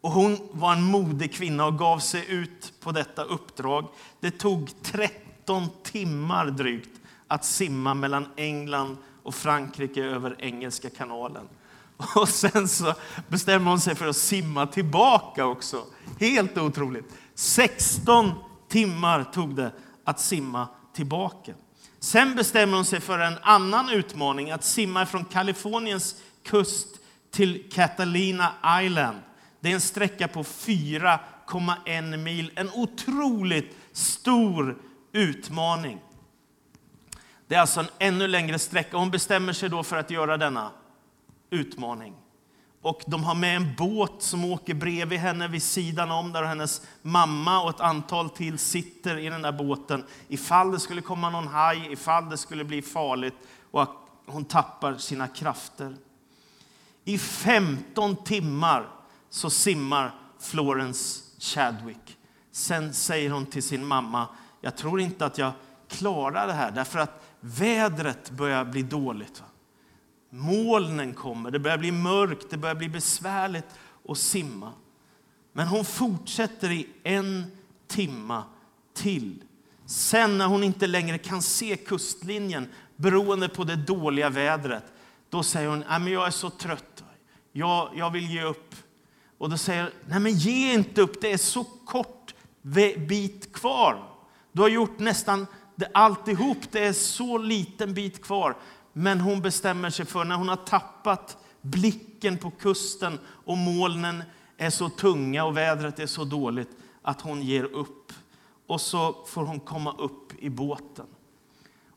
Och 0.00 0.10
hon 0.10 0.48
var 0.52 0.72
en 0.72 0.82
modig 0.82 1.34
kvinna 1.34 1.66
och 1.66 1.78
gav 1.78 1.98
sig 1.98 2.24
ut 2.28 2.72
på 2.80 2.92
detta 2.92 3.24
uppdrag. 3.24 3.88
Det 4.20 4.30
tog 4.30 4.70
13 4.82 5.68
timmar 5.82 6.46
drygt 6.46 7.00
att 7.28 7.44
simma 7.44 7.94
mellan 7.94 8.26
England 8.36 8.96
och 9.22 9.34
Frankrike 9.34 10.04
över 10.04 10.36
Engelska 10.38 10.90
kanalen. 10.90 11.48
Och 12.16 12.28
sen 12.28 12.68
så 12.68 12.94
bestämmer 13.28 13.70
hon 13.70 13.80
sig 13.80 13.94
för 13.94 14.06
att 14.06 14.16
simma 14.16 14.66
tillbaka 14.66 15.46
också. 15.46 15.84
Helt 16.20 16.58
otroligt. 16.58 17.04
16 17.34 18.32
timmar 18.72 19.24
tog 19.24 19.56
det 19.56 19.72
att 20.04 20.20
simma 20.20 20.68
tillbaka. 20.92 21.54
Sen 21.98 22.34
bestämmer 22.34 22.76
hon 22.76 22.84
sig 22.84 23.00
för 23.00 23.18
en 23.18 23.38
annan 23.42 23.90
utmaning, 23.90 24.50
att 24.50 24.64
simma 24.64 25.06
från 25.06 25.24
Kaliforniens 25.24 26.22
kust 26.42 26.88
till 27.30 27.70
Catalina 27.72 28.52
Island. 28.82 29.18
Det 29.60 29.70
är 29.70 29.74
en 29.74 29.80
sträcka 29.80 30.28
på 30.28 30.42
4,1 30.42 32.16
mil. 32.16 32.50
En 32.54 32.70
otroligt 32.74 33.76
stor 33.92 34.78
utmaning. 35.12 36.00
Det 37.46 37.54
är 37.54 37.60
alltså 37.60 37.80
en 37.80 37.86
ännu 37.98 38.28
längre 38.28 38.58
sträcka. 38.58 38.96
Hon 38.96 39.10
bestämmer 39.10 39.52
sig 39.52 39.68
då 39.68 39.82
för 39.82 39.96
att 39.96 40.10
göra 40.10 40.36
denna 40.36 40.70
utmaning. 41.50 42.14
Och 42.82 43.02
de 43.06 43.24
har 43.24 43.34
med 43.34 43.56
en 43.56 43.74
båt 43.78 44.14
som 44.18 44.44
åker 44.44 44.74
bredvid 44.74 45.18
henne 45.18 45.48
vid 45.48 45.62
sidan 45.62 46.10
om 46.10 46.32
där 46.32 46.42
hennes 46.42 46.82
mamma 47.02 47.62
och 47.62 47.70
ett 47.70 47.80
antal 47.80 48.30
till 48.30 48.58
sitter 48.58 49.18
i 49.18 49.28
den 49.28 49.42
där 49.42 49.52
båten. 49.52 50.04
Ifall 50.28 50.72
det 50.72 50.80
skulle 50.80 51.00
komma 51.00 51.30
någon 51.30 51.46
haj, 51.46 51.92
ifall 51.92 52.30
det 52.30 52.36
skulle 52.36 52.64
bli 52.64 52.82
farligt 52.82 53.34
och 53.70 53.88
hon 54.26 54.44
tappar 54.44 54.96
sina 54.96 55.28
krafter. 55.28 55.96
I 57.04 57.18
15 57.18 58.16
timmar 58.16 58.88
så 59.30 59.50
simmar 59.50 60.14
Florence 60.40 61.22
Chadwick. 61.38 62.16
Sen 62.52 62.94
säger 62.94 63.30
hon 63.30 63.46
till 63.46 63.62
sin 63.62 63.86
mamma, 63.86 64.28
jag 64.60 64.76
tror 64.76 65.00
inte 65.00 65.26
att 65.26 65.38
jag 65.38 65.52
klarar 65.88 66.46
det 66.46 66.52
här 66.52 66.70
därför 66.70 66.98
att 66.98 67.24
vädret 67.40 68.30
börjar 68.30 68.64
bli 68.64 68.82
dåligt. 68.82 69.42
Molnen 70.34 71.14
kommer, 71.14 71.50
det 71.50 71.58
börjar 71.58 71.78
bli 71.78 71.92
mörkt, 71.92 72.50
det 72.50 72.56
börjar 72.56 72.74
bli 72.74 72.88
besvärligt 72.88 73.66
att 74.08 74.18
simma. 74.18 74.72
Men 75.52 75.66
hon 75.66 75.84
fortsätter 75.84 76.70
i 76.70 76.88
en 77.02 77.44
timma 77.88 78.44
till. 78.94 79.42
Sen 79.86 80.38
när 80.38 80.46
hon 80.46 80.64
inte 80.64 80.86
längre 80.86 81.18
kan 81.18 81.42
se 81.42 81.76
kustlinjen 81.76 82.68
beroende 82.96 83.48
på 83.48 83.64
det 83.64 83.76
dåliga 83.76 84.30
vädret, 84.30 84.84
då 85.30 85.42
säger 85.42 85.68
hon 85.68 85.84
att 85.86 86.10
jag 86.10 86.26
är 86.26 86.30
så 86.30 86.50
trött, 86.50 87.04
jag, 87.52 87.90
jag 87.94 88.10
vill 88.10 88.30
ge 88.30 88.42
upp. 88.42 88.74
Och 89.38 89.50
då 89.50 89.56
säger 89.56 89.90
nej 90.06 90.20
men 90.20 90.32
ge 90.32 90.72
inte 90.72 91.00
upp, 91.00 91.20
det 91.20 91.32
är 91.32 91.38
så 91.38 91.64
kort 91.64 92.34
bit 93.08 93.52
kvar. 93.52 94.04
Du 94.52 94.62
har 94.62 94.68
gjort 94.68 94.98
nästan 94.98 95.46
alltihop, 95.94 96.58
det 96.70 96.86
är 96.86 96.92
så 96.92 97.38
liten 97.38 97.94
bit 97.94 98.24
kvar. 98.24 98.56
Men 98.92 99.20
hon 99.20 99.40
bestämmer 99.40 99.90
sig 99.90 100.06
för, 100.06 100.24
när 100.24 100.36
hon 100.36 100.48
har 100.48 100.56
tappat 100.56 101.38
blicken 101.60 102.38
på 102.38 102.50
kusten 102.50 103.18
och 103.26 103.58
molnen 103.58 104.22
är 104.56 104.70
så 104.70 104.88
tunga 104.88 105.44
och 105.44 105.56
vädret 105.56 105.98
är 105.98 106.06
så 106.06 106.24
dåligt, 106.24 106.70
att 107.02 107.20
hon 107.20 107.42
ger 107.42 107.64
upp. 107.64 108.12
Och 108.66 108.80
så 108.80 109.24
får 109.26 109.44
hon 109.44 109.60
komma 109.60 109.92
upp 109.98 110.32
i 110.38 110.50
båten. 110.50 111.06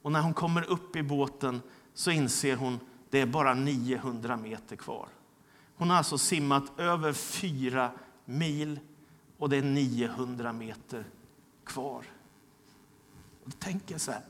Och 0.01 0.11
när 0.11 0.21
hon 0.21 0.33
kommer 0.33 0.69
upp 0.69 0.95
i 0.95 1.03
båten 1.03 1.61
så 1.93 2.11
inser 2.11 2.55
hon 2.55 2.79
det 3.09 3.21
är 3.21 3.25
bara 3.25 3.53
900 3.53 4.37
meter 4.37 4.75
kvar. 4.75 5.07
Hon 5.75 5.89
har 5.89 5.97
alltså 5.97 6.17
simmat 6.17 6.79
över 6.79 7.13
fyra 7.13 7.91
mil 8.25 8.79
och 9.37 9.49
det 9.49 9.57
är 9.57 9.61
900 9.61 10.53
meter 10.53 11.05
kvar. 11.63 12.03
Och 13.43 13.49
då 13.49 13.57
tänker 13.59 13.93
jag 13.93 14.01
så 14.01 14.11
här, 14.11 14.21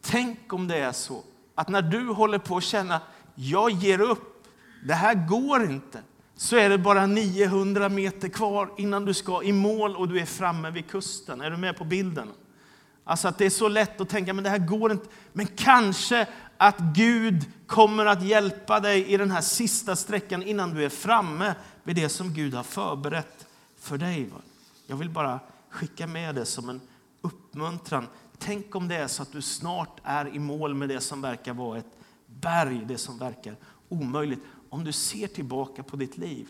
tänk 0.00 0.52
om 0.52 0.68
det 0.68 0.76
är 0.76 0.92
så 0.92 1.22
att 1.54 1.68
när 1.68 1.82
du 1.82 2.08
håller 2.08 2.38
på 2.38 2.56
att 2.56 2.64
känna 2.64 3.00
jag 3.34 3.70
ger 3.70 4.00
upp, 4.00 4.44
det 4.84 4.94
här 4.94 5.28
går 5.28 5.64
inte, 5.64 6.02
så 6.36 6.56
är 6.56 6.68
det 6.68 6.78
bara 6.78 7.06
900 7.06 7.88
meter 7.88 8.28
kvar 8.28 8.70
innan 8.76 9.04
du 9.04 9.14
ska 9.14 9.42
i 9.42 9.52
mål 9.52 9.96
och 9.96 10.08
du 10.08 10.20
är 10.20 10.26
framme 10.26 10.70
vid 10.70 10.90
kusten. 10.90 11.40
Är 11.40 11.50
du 11.50 11.56
med 11.56 11.76
på 11.76 11.84
bilden? 11.84 12.28
Alltså 13.04 13.28
att 13.28 13.38
det 13.38 13.46
är 13.46 13.50
så 13.50 13.68
lätt 13.68 14.00
att 14.00 14.08
tänka, 14.08 14.34
men 14.34 14.44
det 14.44 14.50
här 14.50 14.58
går 14.58 14.92
inte. 14.92 15.06
Men 15.32 15.46
kanske 15.46 16.26
att 16.56 16.78
Gud 16.78 17.44
kommer 17.66 18.06
att 18.06 18.22
hjälpa 18.22 18.80
dig 18.80 19.06
i 19.06 19.16
den 19.16 19.30
här 19.30 19.40
sista 19.40 19.96
sträckan 19.96 20.42
innan 20.42 20.74
du 20.74 20.84
är 20.84 20.88
framme 20.88 21.54
vid 21.82 21.96
det 21.96 22.08
som 22.08 22.34
Gud 22.34 22.54
har 22.54 22.62
förberett 22.62 23.46
för 23.78 23.98
dig. 23.98 24.30
Jag 24.86 24.96
vill 24.96 25.10
bara 25.10 25.40
skicka 25.70 26.06
med 26.06 26.34
det 26.34 26.44
som 26.44 26.68
en 26.68 26.80
uppmuntran. 27.22 28.06
Tänk 28.44 28.74
om 28.74 28.88
det 28.88 28.96
är 28.96 29.06
så 29.06 29.22
att 29.22 29.32
du 29.32 29.42
snart 29.42 30.00
är 30.04 30.34
i 30.34 30.38
mål 30.38 30.74
med 30.74 30.88
det 30.88 31.00
som 31.00 31.20
verkar 31.20 31.54
vara 31.54 31.78
ett 31.78 31.96
berg, 32.26 32.84
det 32.88 32.98
som 32.98 33.18
verkar 33.18 33.56
omöjligt. 33.88 34.40
Om 34.68 34.84
du 34.84 34.92
ser 34.92 35.26
tillbaka 35.26 35.82
på 35.82 35.96
ditt 35.96 36.18
liv, 36.18 36.48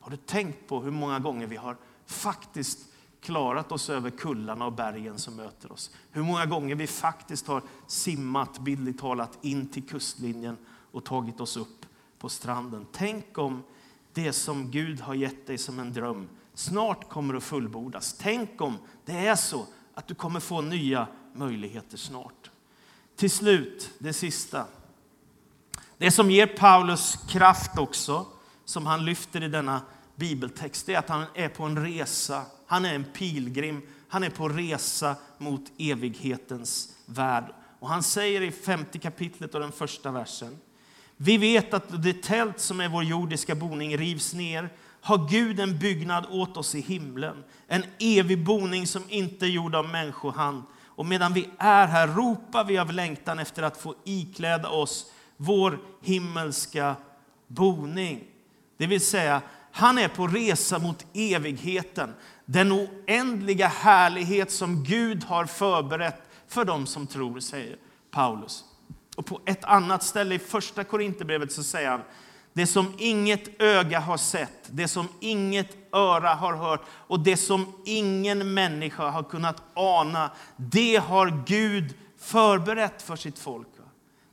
har 0.00 0.10
du 0.10 0.16
tänkt 0.16 0.68
på 0.68 0.82
hur 0.82 0.90
många 0.90 1.18
gånger 1.18 1.46
vi 1.46 1.56
har 1.56 1.76
faktiskt 2.06 2.78
klarat 3.20 3.72
oss 3.72 3.90
över 3.90 4.10
kullarna 4.10 4.66
och 4.66 4.72
bergen 4.72 5.18
som 5.18 5.36
möter 5.36 5.72
oss. 5.72 5.90
Hur 6.10 6.22
många 6.22 6.46
gånger 6.46 6.74
vi 6.74 6.86
faktiskt 6.86 7.46
har 7.46 7.62
simmat, 7.86 8.58
bildligt 8.58 9.00
talat, 9.00 9.38
in 9.42 9.68
till 9.68 9.88
kustlinjen 9.88 10.56
och 10.92 11.04
tagit 11.04 11.40
oss 11.40 11.56
upp 11.56 11.86
på 12.18 12.28
stranden. 12.28 12.86
Tänk 12.92 13.38
om 13.38 13.62
det 14.12 14.32
som 14.32 14.70
Gud 14.70 15.00
har 15.00 15.14
gett 15.14 15.46
dig 15.46 15.58
som 15.58 15.78
en 15.78 15.92
dröm 15.92 16.28
snart 16.54 17.08
kommer 17.08 17.34
att 17.34 17.44
fullbordas. 17.44 18.16
Tänk 18.20 18.60
om 18.60 18.78
det 19.04 19.26
är 19.26 19.36
så 19.36 19.66
att 19.94 20.06
du 20.06 20.14
kommer 20.14 20.40
få 20.40 20.60
nya 20.60 21.06
möjligheter 21.38 21.96
snart. 21.96 22.50
Till 23.16 23.30
slut, 23.30 23.90
det 23.98 24.12
sista. 24.12 24.64
Det 25.98 26.10
som 26.10 26.30
ger 26.30 26.46
Paulus 26.46 27.18
kraft 27.28 27.78
också, 27.78 28.26
som 28.64 28.86
han 28.86 29.04
lyfter 29.04 29.42
i 29.42 29.48
denna 29.48 29.80
bibeltext, 30.16 30.86
det 30.86 30.94
är 30.94 30.98
att 30.98 31.08
han 31.08 31.24
är 31.34 31.48
på 31.48 31.64
en 31.64 31.84
resa 31.84 32.44
han 32.68 32.84
är 32.84 32.94
en 32.94 33.04
pilgrim. 33.04 33.82
Han 34.08 34.24
är 34.24 34.30
på 34.30 34.48
resa 34.48 35.16
mot 35.38 35.72
evighetens 35.78 36.88
värld. 37.06 37.44
Och 37.80 37.88
han 37.88 38.02
säger 38.02 38.40
i 38.40 38.50
femte 38.50 38.98
kapitlet 38.98 39.54
och 39.54 39.60
den 39.60 39.72
första 39.72 40.10
versen. 40.10 40.58
Vi 41.16 41.38
vet 41.38 41.74
att 41.74 42.02
det 42.02 42.22
tält 42.22 42.60
som 42.60 42.80
är 42.80 42.88
vår 42.88 43.04
jordiska 43.04 43.54
boning 43.54 43.98
rivs 43.98 44.34
ner 44.34 44.72
har 45.00 45.28
Gud 45.28 45.60
en 45.60 45.78
byggnad 45.78 46.26
åt 46.30 46.56
oss 46.56 46.74
i 46.74 46.80
himlen. 46.80 47.44
En 47.66 47.84
evig 47.98 48.44
boning 48.44 48.86
som 48.86 49.02
inte 49.08 49.46
är 49.46 49.50
gjord 49.50 49.74
av 49.74 49.88
människohand. 49.88 50.62
Och 50.98 51.06
medan 51.06 51.32
vi 51.32 51.48
är 51.58 51.86
här 51.86 52.08
ropar 52.08 52.64
vi 52.64 52.78
av 52.78 52.92
längtan 52.92 53.38
efter 53.38 53.62
att 53.62 53.76
få 53.76 53.94
ikläda 54.04 54.68
oss 54.68 55.12
vår 55.36 55.78
himmelska 56.02 56.96
boning. 57.46 58.24
Det 58.76 58.86
vill 58.86 59.00
säga, 59.00 59.42
han 59.72 59.98
är 59.98 60.08
på 60.08 60.26
resa 60.26 60.78
mot 60.78 61.06
evigheten 61.14 62.14
den 62.44 62.72
oändliga 62.72 63.66
härlighet 63.66 64.50
som 64.50 64.84
Gud 64.84 65.24
har 65.24 65.44
förberett 65.44 66.22
för 66.48 66.64
dem 66.64 66.86
som 66.86 67.06
tror, 67.06 67.40
säger 67.40 67.76
Paulus. 68.10 68.64
Och 69.16 69.26
på 69.26 69.40
ett 69.46 69.64
annat 69.64 70.02
ställe 70.02 70.34
i 70.34 70.38
första 70.38 70.84
Korinthierbrevet 70.84 71.52
så 71.52 71.62
säger 71.62 71.90
han 71.90 72.02
det 72.58 72.66
som 72.66 72.94
inget 72.98 73.62
öga 73.62 74.00
har 74.00 74.16
sett, 74.16 74.68
det 74.70 74.88
som 74.88 75.08
inget 75.20 75.76
öra 75.92 76.28
har 76.28 76.54
hört 76.54 76.80
och 76.90 77.20
det 77.20 77.36
som 77.36 77.72
ingen 77.84 78.54
människa 78.54 79.10
har 79.10 79.22
kunnat 79.22 79.62
ana, 79.74 80.30
det 80.56 80.96
har 80.96 81.42
Gud 81.46 81.94
förberett 82.16 83.02
för 83.02 83.16
sitt 83.16 83.38
folk. 83.38 83.68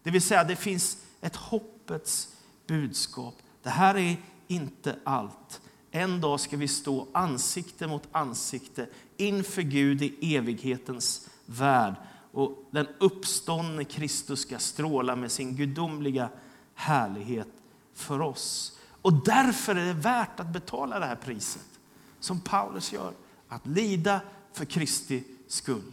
Det 0.03 0.11
vill 0.11 0.21
säga, 0.21 0.43
det 0.43 0.55
finns 0.55 0.97
ett 1.21 1.35
hoppets 1.35 2.27
budskap. 2.67 3.35
Det 3.63 3.69
här 3.69 3.97
är 3.97 4.17
inte 4.47 4.95
allt. 5.03 5.61
En 5.91 6.21
dag 6.21 6.39
ska 6.39 6.57
vi 6.57 6.67
stå 6.67 7.07
ansikte 7.11 7.87
mot 7.87 8.03
ansikte 8.11 8.87
inför 9.17 9.61
Gud 9.61 10.01
i 10.01 10.35
evighetens 10.35 11.29
värld. 11.45 11.95
Och 12.31 12.67
den 12.71 12.87
uppståndne 12.99 13.83
Kristus 13.83 14.39
ska 14.39 14.59
stråla 14.59 15.15
med 15.15 15.31
sin 15.31 15.55
gudomliga 15.55 16.29
härlighet 16.75 17.47
för 17.95 18.21
oss. 18.21 18.79
Och 19.01 19.13
därför 19.13 19.75
är 19.75 19.85
det 19.85 19.93
värt 19.93 20.39
att 20.39 20.47
betala 20.47 20.99
det 20.99 21.05
här 21.05 21.15
priset, 21.15 21.79
som 22.19 22.39
Paulus 22.39 22.93
gör. 22.93 23.13
Att 23.47 23.67
lida 23.67 24.21
för 24.53 24.65
Kristi 24.65 25.23
skull. 25.47 25.91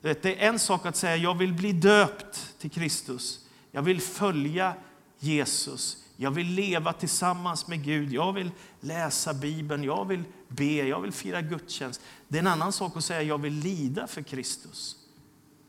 Det 0.00 0.24
är 0.24 0.48
en 0.48 0.58
sak 0.58 0.86
att 0.86 0.96
säga 0.96 1.16
jag 1.16 1.38
vill 1.38 1.54
bli 1.54 1.72
döpt 1.72 2.58
till 2.58 2.70
Kristus. 2.70 3.46
Jag 3.70 3.82
vill 3.82 4.00
följa 4.00 4.74
Jesus. 5.18 6.04
Jag 6.16 6.30
vill 6.30 6.46
leva 6.46 6.92
tillsammans 6.92 7.66
med 7.66 7.84
Gud. 7.84 8.12
Jag 8.12 8.32
vill 8.32 8.50
läsa 8.80 9.34
Bibeln, 9.34 9.84
jag 9.84 10.04
vill 10.04 10.24
be, 10.48 10.64
jag 10.64 11.00
vill 11.00 11.12
fira 11.12 11.42
gudstjänst. 11.42 12.00
Det 12.28 12.38
är 12.38 12.40
en 12.40 12.46
annan 12.46 12.72
sak 12.72 12.96
att 12.96 13.04
säga 13.04 13.22
jag 13.22 13.38
vill 13.38 13.54
lida 13.54 14.06
för 14.06 14.22
Kristus. 14.22 14.96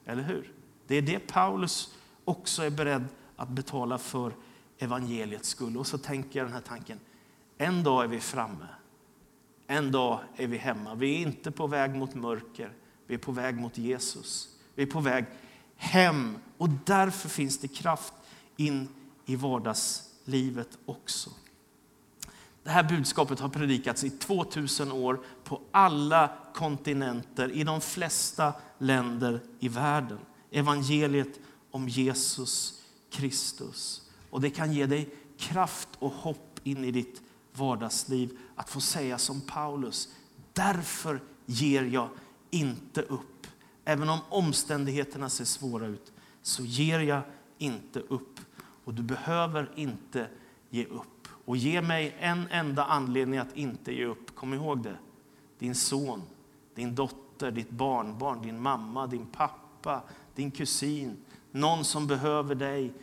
Eller 0.06 0.24
hur? 0.24 0.52
Det 0.88 0.96
är 0.96 1.02
det 1.02 1.20
Paulus 1.20 1.94
också 2.26 2.64
är 2.64 2.70
beredd 2.70 3.06
att 3.36 3.50
betala 3.50 3.98
för 3.98 4.34
evangeliets 4.80 5.50
skull. 5.50 5.78
Och 5.78 5.88
så 5.88 5.98
tänker 5.98 6.40
jag 6.40 6.48
den 6.48 6.54
här 6.54 6.62
tanken. 6.62 7.00
En 7.58 7.84
dag 7.84 8.04
är 8.04 8.08
vi 8.08 8.20
framme. 8.20 8.68
En 9.68 9.92
dag 9.92 10.20
är 10.36 10.48
vi 10.48 10.58
hemma. 10.58 10.96
Vi 10.96 11.16
är 11.16 11.20
inte 11.20 11.52
på 11.52 11.68
väg 11.68 11.96
mot 11.96 12.16
mörker. 12.16 12.74
Vi 13.08 13.14
är 13.14 13.20
på 13.20 13.32
väg 13.32 13.56
mot 13.56 13.78
Jesus. 13.78 14.50
Vi 14.76 14.84
är 14.84 14.88
på 14.88 15.00
väg 15.00 15.26
hem. 15.76 16.38
Och 16.58 16.70
därför 16.70 17.30
finns 17.30 17.58
det 17.58 17.68
kraft 17.68 18.14
in 18.58 18.88
i 19.26 19.36
vardagslivet 19.36 20.78
också. 20.86 21.30
Det 22.64 22.70
här 22.70 22.84
budskapet 22.84 23.40
har 23.40 23.50
predikats 23.50 24.04
i 24.04 24.10
2000 24.10 24.92
år 24.92 25.20
på 25.44 25.62
alla 25.72 26.32
kontinenter, 26.54 27.52
i 27.52 27.64
de 27.64 27.82
flesta 27.82 28.54
länder 28.78 29.40
i 29.60 29.70
världen. 29.70 30.20
Evangeliet 30.52 31.40
om 31.72 31.90
Jesus 31.90 32.82
Kristus. 33.10 34.05
Och 34.36 34.42
det 34.42 34.50
kan 34.50 34.74
ge 34.74 34.86
dig 34.86 35.10
kraft 35.38 35.90
och 36.00 36.12
hopp 36.12 36.60
in 36.64 36.86
i 36.86 36.92
ditt 36.92 37.22
vardagsliv 37.54 38.38
att 38.56 38.70
få 38.70 38.82
säga 38.82 39.18
som 39.18 39.42
Paulus. 39.42 40.10
Därför 40.54 41.22
ger 41.46 41.84
jag 41.84 42.10
inte 42.50 43.02
upp. 43.02 43.48
Även 43.86 44.10
om 44.10 44.20
omständigheterna 44.30 45.30
ser 45.30 45.46
svåra 45.46 45.88
ut 45.88 46.14
så 46.42 46.64
ger 46.64 47.00
jag 47.00 47.22
inte 47.58 48.00
upp. 48.00 48.40
Och 48.84 48.94
du 48.94 49.04
behöver 49.04 49.72
inte 49.76 50.28
ge 50.70 50.86
upp. 50.86 51.28
Och 51.46 51.58
ge 51.58 51.82
mig 51.82 52.16
en 52.20 52.48
enda 52.52 52.86
anledning 52.86 53.40
att 53.40 53.58
inte 53.58 53.94
ge 53.94 54.06
upp. 54.06 54.36
Kom 54.36 54.54
ihåg 54.54 54.84
det. 54.84 54.98
Din 55.60 55.76
son, 55.76 56.22
din 56.74 56.96
dotter, 56.96 57.52
ditt 57.52 57.70
barnbarn, 57.70 58.42
din 58.42 58.62
mamma, 58.62 59.08
din 59.08 59.26
pappa, 59.26 60.02
din 60.36 60.52
kusin. 60.52 61.18
Någon 61.52 61.86
som 61.86 62.08
behöver 62.08 62.56
dig. 62.56 62.94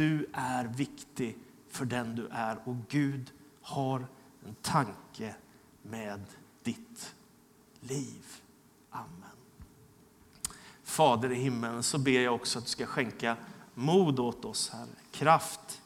Du 0.00 0.26
är 0.32 0.64
viktig 0.64 1.38
för 1.68 1.84
den 1.84 2.16
du 2.16 2.28
är. 2.30 2.58
Och 2.64 2.76
Gud 2.88 3.32
har 3.62 4.06
en 4.46 4.54
tanke 4.62 5.34
med 5.82 6.20
ditt 6.62 7.14
liv. 7.80 8.24
Amen. 8.90 9.36
Fader 10.82 11.32
i 11.32 11.34
himmelen, 11.34 11.82
så 11.82 11.98
ber 11.98 12.20
jag 12.20 12.34
också 12.34 12.58
att 12.58 12.64
du 12.64 12.70
ska 12.70 12.86
skänka 12.86 13.36
mod 13.74 14.18
åt 14.18 14.44
oss, 14.44 14.70
Herre. 14.70 14.88
Kraft 15.10 15.82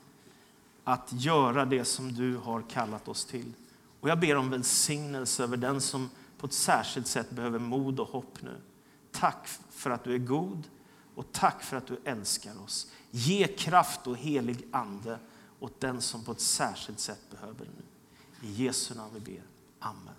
att 0.85 1.12
göra 1.12 1.64
det 1.64 1.85
som 1.85 2.12
du 2.12 2.37
har 2.37 2.62
kallat 2.62 3.09
oss 3.09 3.24
till. 3.24 3.53
Och 4.00 4.09
jag 4.09 4.20
ber 4.20 4.37
om 4.37 4.50
välsignelse 4.50 5.42
över 5.42 5.57
den 5.57 5.81
som 5.81 6.11
på 6.38 6.46
ett 6.46 6.53
särskilt 6.53 7.07
sätt 7.07 7.31
behöver 7.31 7.59
mod 7.59 8.00
och 8.00 8.09
hopp 8.09 8.42
nu. 8.42 8.61
Tack 9.12 9.48
för 9.70 9.90
att 9.90 10.05
du 10.05 10.14
är 10.14 10.18
god 10.18 10.68
och 11.14 11.33
tack 11.33 11.62
för 11.62 11.77
att 11.77 11.87
du 11.87 12.00
älskar 12.05 12.62
oss. 12.62 12.90
Ge 13.16 13.46
kraft 13.46 14.07
och 14.07 14.16
helig 14.16 14.68
ande 14.70 15.18
åt 15.61 15.81
den 15.81 16.00
som 16.00 16.24
på 16.24 16.33
ett 16.33 16.40
särskilt 16.40 17.00
sätt 17.00 17.20
behöver 17.31 17.64
det 17.64 17.70
nu. 17.77 18.48
I 18.48 18.64
Jesu 18.64 18.94
namn 18.94 19.11
vi 19.14 19.20
ber. 19.20 19.42
Amen. 19.79 20.14